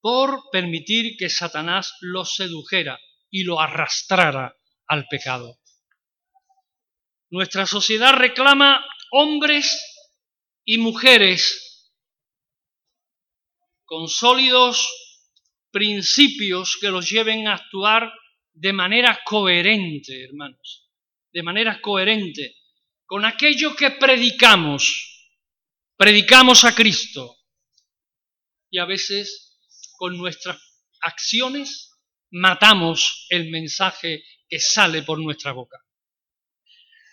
por 0.01 0.51
permitir 0.53 1.17
que 1.17 1.29
Satanás 1.29 1.95
lo 2.01 2.25
sedujera 2.25 2.99
y 3.31 3.45
lo 3.45 3.61
arrastrara 3.61 4.55
al 4.87 5.07
pecado. 5.09 5.59
Nuestra 7.31 7.67
sociedad 7.67 8.15
reclama 8.15 8.85
hombres 9.11 9.83
y 10.65 10.79
mujeres 10.79 11.93
con 13.85 14.09
sólidos 14.09 14.87
principios 15.71 16.77
que 16.81 16.91
los 16.91 17.09
lleven 17.11 17.47
a 17.47 17.55
actuar 17.55 18.13
de 18.53 18.73
manera 18.73 19.21
coherente, 19.25 20.25
hermanos, 20.25 20.86
de 21.37 21.43
manera 21.43 21.83
coherente 21.83 22.57
con 23.05 23.27
aquello 23.27 23.77
que 23.77 23.91
predicamos. 23.91 25.29
Predicamos 25.95 26.65
a 26.65 26.75
Cristo 26.75 27.37
y 28.71 28.79
a 28.79 28.87
veces 28.87 29.61
con 29.99 30.17
nuestras 30.17 30.57
acciones 31.03 31.91
matamos 32.31 33.27
el 33.29 33.51
mensaje 33.51 34.25
que 34.49 34.59
sale 34.59 35.03
por 35.03 35.19
nuestra 35.19 35.53
boca. 35.53 35.77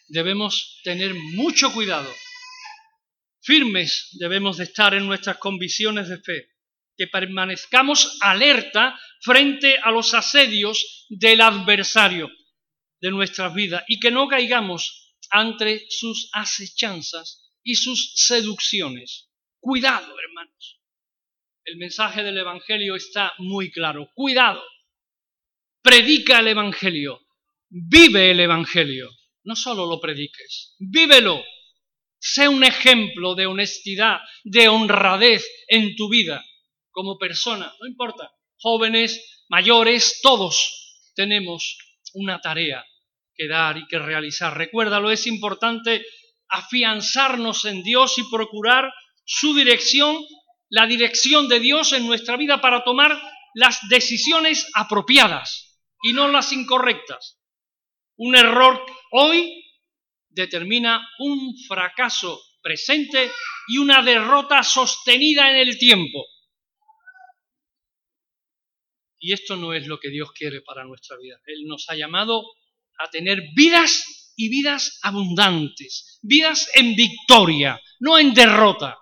Debemos 0.08 0.80
tener 0.86 1.14
mucho 1.14 1.74
cuidado. 1.74 2.10
Firmes 3.42 4.08
debemos 4.14 4.56
de 4.56 4.64
estar 4.64 4.94
en 4.94 5.06
nuestras 5.06 5.38
convicciones 5.38 6.08
de 6.08 6.22
fe 6.22 6.48
que 6.96 7.08
permanezcamos 7.08 8.20
alerta 8.22 8.98
frente 9.20 9.78
a 9.80 9.92
los 9.92 10.14
asedios 10.14 11.08
del 11.10 11.42
adversario 11.42 12.32
de 13.04 13.12
nuestras 13.12 13.54
vidas 13.54 13.84
y 13.90 14.00
que 14.00 14.12
no 14.12 14.30
caigamos 14.30 15.14
ante 15.30 15.86
sus 15.90 16.30
acechanzas 16.32 17.52
y 17.62 17.76
sus 17.76 18.14
seducciones. 18.16 19.30
Cuidado, 19.60 20.16
hermanos. 20.18 20.80
El 21.66 21.76
mensaje 21.76 22.24
del 22.24 22.38
Evangelio 22.38 22.96
está 22.96 23.34
muy 23.40 23.72
claro. 23.72 24.10
Cuidado. 24.14 24.64
Predica 25.82 26.40
el 26.40 26.48
Evangelio. 26.48 27.20
Vive 27.70 28.32
el 28.32 28.40
Evangelio. 28.40 29.10
No 29.44 29.58
solo 29.58 29.86
lo 29.86 30.00
prediques, 30.00 30.78
vívelo. 30.80 31.44
Sé 32.18 32.48
un 32.48 32.64
ejemplo 32.64 33.36
de 33.36 33.48
honestidad, 33.48 34.22
de 34.46 34.70
honradez 34.70 35.46
en 35.68 35.98
tu 35.98 36.08
vida 36.08 36.42
como 36.92 37.18
persona, 37.18 37.74
no 37.82 37.86
importa, 37.86 38.32
jóvenes, 38.56 39.44
mayores, 39.50 40.22
todos 40.22 41.12
tenemos 41.16 41.78
una 42.14 42.40
tarea 42.40 42.86
que 43.36 43.48
dar 43.48 43.78
y 43.78 43.88
que 43.88 44.00
realizar. 44.00 44.58
Recuérdalo, 44.58 45.12
es 45.12 45.28
importante 45.28 46.06
afianzarnos 46.50 47.66
en 47.66 47.84
Dios 47.84 48.18
y 48.18 48.24
procurar 48.30 48.92
su 49.26 49.56
dirección, 49.56 50.18
la 50.70 50.86
dirección 50.86 51.48
de 51.48 51.60
Dios 51.60 51.94
en 51.94 52.06
nuestra 52.06 52.38
vida 52.38 52.62
para 52.62 52.84
tomar 52.84 53.20
las 53.56 53.80
decisiones 53.90 54.70
apropiadas 54.74 55.80
y 56.04 56.14
no 56.14 56.28
las 56.28 56.52
incorrectas. 56.52 57.40
Un 58.18 58.36
error 58.36 58.86
hoy 59.12 59.64
determina 60.30 61.08
un 61.20 61.56
fracaso 61.68 62.42
presente 62.62 63.32
y 63.68 63.78
una 63.78 64.02
derrota 64.02 64.64
sostenida 64.64 65.50
en 65.52 65.68
el 65.68 65.78
tiempo. 65.78 66.26
Y 69.20 69.32
esto 69.32 69.56
no 69.56 69.74
es 69.74 69.88
lo 69.88 70.00
que 70.00 70.10
Dios 70.10 70.32
quiere 70.34 70.62
para 70.62 70.84
nuestra 70.84 71.18
vida. 71.18 71.40
Él 71.46 71.66
nos 71.66 71.90
ha 71.90 71.96
llamado 71.96 72.44
a 73.00 73.10
tener 73.10 73.42
vidas 73.56 74.34
y 74.36 74.50
vidas 74.50 75.00
abundantes, 75.02 76.20
vidas 76.22 76.70
en 76.76 76.96
victoria, 76.96 77.80
no 78.00 78.18
en 78.18 78.34
derrota. 78.34 78.98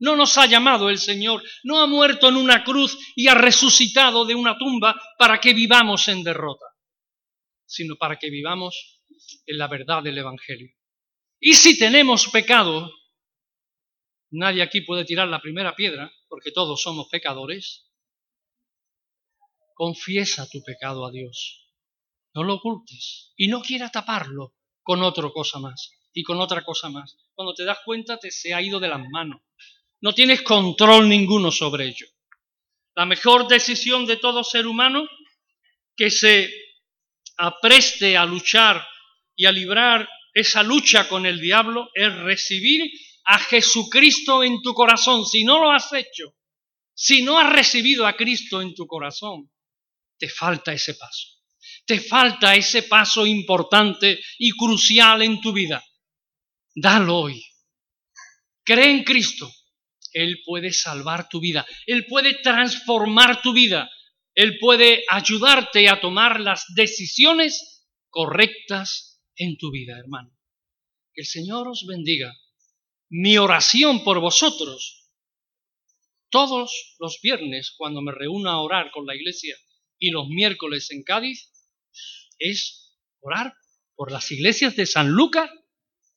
No 0.00 0.16
nos 0.16 0.36
ha 0.36 0.46
llamado 0.46 0.90
el 0.90 0.98
Señor, 0.98 1.42
no 1.62 1.80
ha 1.80 1.86
muerto 1.86 2.28
en 2.28 2.36
una 2.36 2.64
cruz 2.64 2.98
y 3.14 3.28
ha 3.28 3.34
resucitado 3.34 4.24
de 4.24 4.34
una 4.34 4.58
tumba 4.58 5.00
para 5.18 5.40
que 5.40 5.54
vivamos 5.54 6.08
en 6.08 6.22
derrota, 6.22 6.66
sino 7.64 7.96
para 7.96 8.18
que 8.18 8.28
vivamos 8.28 9.00
en 9.46 9.56
la 9.56 9.68
verdad 9.68 10.02
del 10.02 10.18
Evangelio. 10.18 10.74
Y 11.40 11.54
si 11.54 11.78
tenemos 11.78 12.28
pecado, 12.28 12.92
nadie 14.30 14.62
aquí 14.62 14.80
puede 14.82 15.04
tirar 15.04 15.28
la 15.28 15.40
primera 15.40 15.74
piedra, 15.74 16.12
porque 16.28 16.50
todos 16.50 16.82
somos 16.82 17.08
pecadores, 17.08 17.84
Confiesa 19.74 20.48
tu 20.48 20.62
pecado 20.62 21.04
a 21.04 21.10
Dios. 21.10 21.63
No 22.34 22.42
lo 22.42 22.54
ocultes 22.54 23.32
y 23.36 23.48
no 23.48 23.62
quiera 23.62 23.90
taparlo 23.90 24.54
con 24.82 25.02
otra 25.02 25.30
cosa 25.30 25.58
más 25.58 25.92
y 26.12 26.22
con 26.22 26.40
otra 26.40 26.64
cosa 26.64 26.88
más. 26.88 27.16
Cuando 27.34 27.54
te 27.54 27.64
das 27.64 27.78
cuenta 27.84 28.18
te 28.18 28.30
se 28.30 28.52
ha 28.52 28.60
ido 28.60 28.80
de 28.80 28.88
las 28.88 29.00
manos. 29.10 29.40
No 30.00 30.12
tienes 30.12 30.42
control 30.42 31.08
ninguno 31.08 31.50
sobre 31.50 31.86
ello. 31.86 32.06
La 32.94 33.06
mejor 33.06 33.48
decisión 33.48 34.06
de 34.06 34.16
todo 34.16 34.44
ser 34.44 34.66
humano 34.66 35.08
que 35.96 36.10
se 36.10 36.52
apreste 37.36 38.16
a 38.16 38.24
luchar 38.24 38.86
y 39.34 39.46
a 39.46 39.52
librar 39.52 40.08
esa 40.32 40.62
lucha 40.62 41.08
con 41.08 41.26
el 41.26 41.40
diablo 41.40 41.90
es 41.94 42.14
recibir 42.16 42.82
a 43.24 43.38
Jesucristo 43.38 44.44
en 44.44 44.60
tu 44.62 44.74
corazón. 44.74 45.24
Si 45.24 45.44
no 45.44 45.60
lo 45.60 45.70
has 45.70 45.92
hecho, 45.92 46.36
si 46.94 47.22
no 47.22 47.38
has 47.38 47.52
recibido 47.52 48.06
a 48.06 48.16
Cristo 48.16 48.60
en 48.60 48.74
tu 48.74 48.86
corazón, 48.86 49.50
te 50.18 50.28
falta 50.28 50.72
ese 50.72 50.94
paso. 50.94 51.33
Te 51.86 52.00
falta 52.00 52.54
ese 52.54 52.84
paso 52.84 53.26
importante 53.26 54.20
y 54.38 54.50
crucial 54.52 55.22
en 55.22 55.40
tu 55.40 55.52
vida. 55.52 55.84
Dalo 56.74 57.18
hoy. 57.18 57.44
Cree 58.64 58.90
en 58.90 59.04
Cristo. 59.04 59.52
Él 60.12 60.40
puede 60.44 60.72
salvar 60.72 61.28
tu 61.28 61.40
vida. 61.40 61.66
Él 61.86 62.06
puede 62.06 62.40
transformar 62.40 63.42
tu 63.42 63.52
vida. 63.52 63.90
Él 64.34 64.58
puede 64.58 65.04
ayudarte 65.08 65.88
a 65.88 66.00
tomar 66.00 66.40
las 66.40 66.64
decisiones 66.74 67.86
correctas 68.08 69.20
en 69.36 69.56
tu 69.58 69.70
vida, 69.70 69.98
hermano. 69.98 70.30
Que 71.12 71.22
el 71.22 71.26
Señor 71.26 71.68
os 71.68 71.84
bendiga. 71.86 72.34
Mi 73.10 73.36
oración 73.38 74.02
por 74.02 74.20
vosotros, 74.20 75.10
todos 76.30 76.96
los 76.98 77.20
viernes 77.22 77.74
cuando 77.76 78.00
me 78.00 78.12
reúno 78.12 78.50
a 78.50 78.60
orar 78.60 78.90
con 78.90 79.06
la 79.06 79.14
iglesia, 79.14 79.56
y 79.98 80.10
los 80.10 80.28
miércoles 80.28 80.90
en 80.90 81.04
Cádiz 81.04 81.53
es 82.38 82.96
orar 83.20 83.54
por 83.94 84.10
las 84.10 84.30
iglesias 84.30 84.76
de 84.76 84.86
San 84.86 85.10
Lucas, 85.10 85.50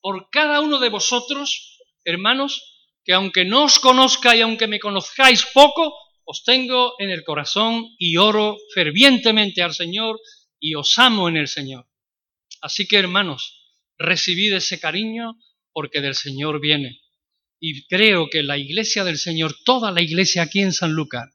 por 0.02 0.30
cada 0.30 0.62
uno 0.62 0.80
de 0.80 0.90
vosotros, 0.90 1.80
hermanos, 2.04 2.78
que 3.04 3.14
aunque 3.14 3.46
no 3.46 3.66
os 3.66 3.80
conozca 3.80 4.36
y 4.36 4.42
aunque 4.42 4.68
me 4.68 4.80
conozcáis 4.80 5.46
poco, 5.54 5.94
os 6.26 6.44
tengo 6.44 6.96
en 7.00 7.10
el 7.10 7.24
corazón 7.24 7.96
y 7.98 8.18
oro 8.18 8.58
fervientemente 8.74 9.62
al 9.62 9.74
Señor 9.74 10.20
y 10.60 10.76
os 10.76 10.98
amo 10.98 11.30
en 11.30 11.38
el 11.38 11.48
Señor. 11.48 11.88
Así 12.62 12.88
que, 12.88 12.98
hermanos, 12.98 13.58
recibid 13.98 14.54
ese 14.54 14.80
cariño 14.80 15.38
porque 15.72 16.02
del 16.02 16.16
Señor 16.16 16.60
viene. 16.60 17.02
Y 17.60 17.88
creo 17.88 18.30
que 18.30 18.44
la 18.44 18.58
iglesia 18.58 19.04
del 19.04 19.18
Señor, 19.18 19.56
toda 19.64 19.92
la 19.92 20.02
iglesia 20.02 20.44
aquí 20.44 20.60
en 20.60 20.74
San 20.74 20.92
Lucas, 20.92 21.30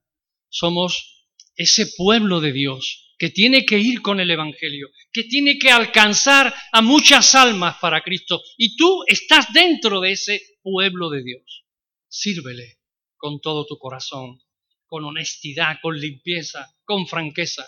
somos 0.49 1.27
ese 1.57 1.87
pueblo 1.97 2.41
de 2.41 2.53
Dios 2.53 3.12
que 3.23 3.31
tiene 3.31 3.65
que 3.65 3.79
ir 3.79 4.03
con 4.03 4.19
el 4.19 4.33
Evangelio, 4.33 4.91
que 5.13 5.23
tiene 5.23 5.57
que 5.57 5.71
alcanzar 5.71 6.53
a 6.73 6.83
muchas 6.83 7.37
almas 7.37 7.77
para 7.81 8.03
Cristo. 8.03 8.43
Y 8.59 8.75
tú 8.75 9.05
estás 9.07 9.53
dentro 9.53 10.01
de 10.01 10.11
ese 10.11 10.43
pueblo 10.61 11.09
de 11.09 11.23
Dios. 11.23 11.65
Sírvele 12.09 12.81
con 13.17 13.41
todo 13.41 13.65
tu 13.65 13.79
corazón, 13.79 14.41
con 14.87 15.05
honestidad, 15.05 15.77
con 15.81 16.01
limpieza, 16.01 16.75
con 16.83 17.07
franqueza. 17.07 17.65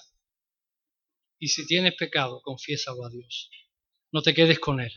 Y 1.39 1.47
si 1.47 1.65
tienes 1.69 1.95
pecado, 1.95 2.41
confiésalo 2.43 3.05
a 3.05 3.11
Dios. 3.11 3.49
No 4.11 4.23
te 4.23 4.35
quedes 4.35 4.59
con 4.59 4.81
él. 4.81 4.93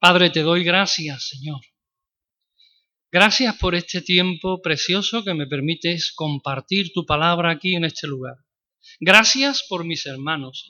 Padre, 0.00 0.30
te 0.30 0.40
doy 0.40 0.64
gracias, 0.64 1.28
Señor, 1.28 1.60
Gracias 3.12 3.56
por 3.58 3.76
este 3.76 4.00
tiempo 4.00 4.60
precioso 4.60 5.22
que 5.22 5.34
me 5.34 5.46
permites 5.46 6.10
compartir 6.10 6.92
tu 6.92 7.06
palabra 7.06 7.52
aquí 7.52 7.76
en 7.76 7.84
este 7.84 8.08
lugar. 8.08 8.38
Gracias 9.00 9.64
por 9.68 9.84
mis 9.84 10.06
hermanos. 10.06 10.68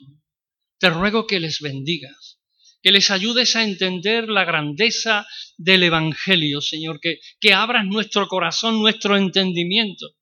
Te 0.79 0.89
ruego 0.89 1.27
que 1.27 1.39
les 1.39 1.59
bendigas, 1.59 2.39
que 2.81 2.91
les 2.91 3.11
ayudes 3.11 3.55
a 3.55 3.63
entender 3.63 4.27
la 4.27 4.43
grandeza 4.43 5.25
del 5.57 5.83
Evangelio, 5.83 6.61
Señor, 6.61 6.99
que, 6.99 7.19
que 7.39 7.53
abras 7.53 7.85
nuestro 7.85 8.27
corazón, 8.27 8.81
nuestro 8.81 9.15
entendimiento, 9.17 10.15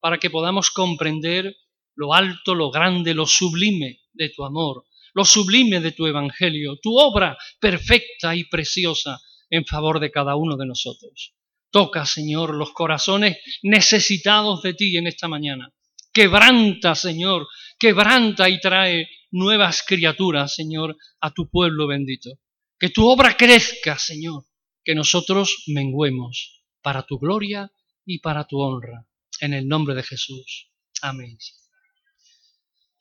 para 0.00 0.18
que 0.18 0.30
podamos 0.30 0.70
comprender 0.70 1.56
lo 1.94 2.14
alto, 2.14 2.54
lo 2.54 2.70
grande, 2.70 3.14
lo 3.14 3.26
sublime 3.26 4.00
de 4.12 4.30
tu 4.30 4.44
amor, 4.44 4.86
lo 5.14 5.24
sublime 5.24 5.80
de 5.80 5.92
tu 5.92 6.06
Evangelio, 6.06 6.76
tu 6.80 6.98
obra 6.98 7.36
perfecta 7.58 8.34
y 8.34 8.44
preciosa 8.44 9.20
en 9.50 9.64
favor 9.64 10.00
de 10.00 10.10
cada 10.10 10.36
uno 10.36 10.56
de 10.56 10.66
nosotros. 10.66 11.34
Toca, 11.70 12.06
Señor, 12.06 12.54
los 12.54 12.72
corazones 12.72 13.38
necesitados 13.62 14.62
de 14.62 14.74
ti 14.74 14.96
en 14.96 15.06
esta 15.06 15.28
mañana. 15.28 15.72
Quebranta, 16.16 16.94
Señor, 16.94 17.46
quebranta 17.78 18.48
y 18.48 18.58
trae 18.58 19.06
nuevas 19.32 19.82
criaturas, 19.86 20.54
Señor, 20.54 20.96
a 21.20 21.30
tu 21.30 21.50
pueblo 21.50 21.86
bendito. 21.86 22.30
Que 22.80 22.88
tu 22.88 23.06
obra 23.06 23.36
crezca, 23.36 23.98
Señor, 23.98 24.44
que 24.82 24.94
nosotros 24.94 25.64
menguemos 25.66 26.62
para 26.80 27.02
tu 27.02 27.18
gloria 27.18 27.70
y 28.06 28.20
para 28.20 28.46
tu 28.46 28.62
honra. 28.62 29.06
En 29.40 29.52
el 29.52 29.68
nombre 29.68 29.94
de 29.94 30.04
Jesús. 30.04 30.70
Amén. 31.02 31.36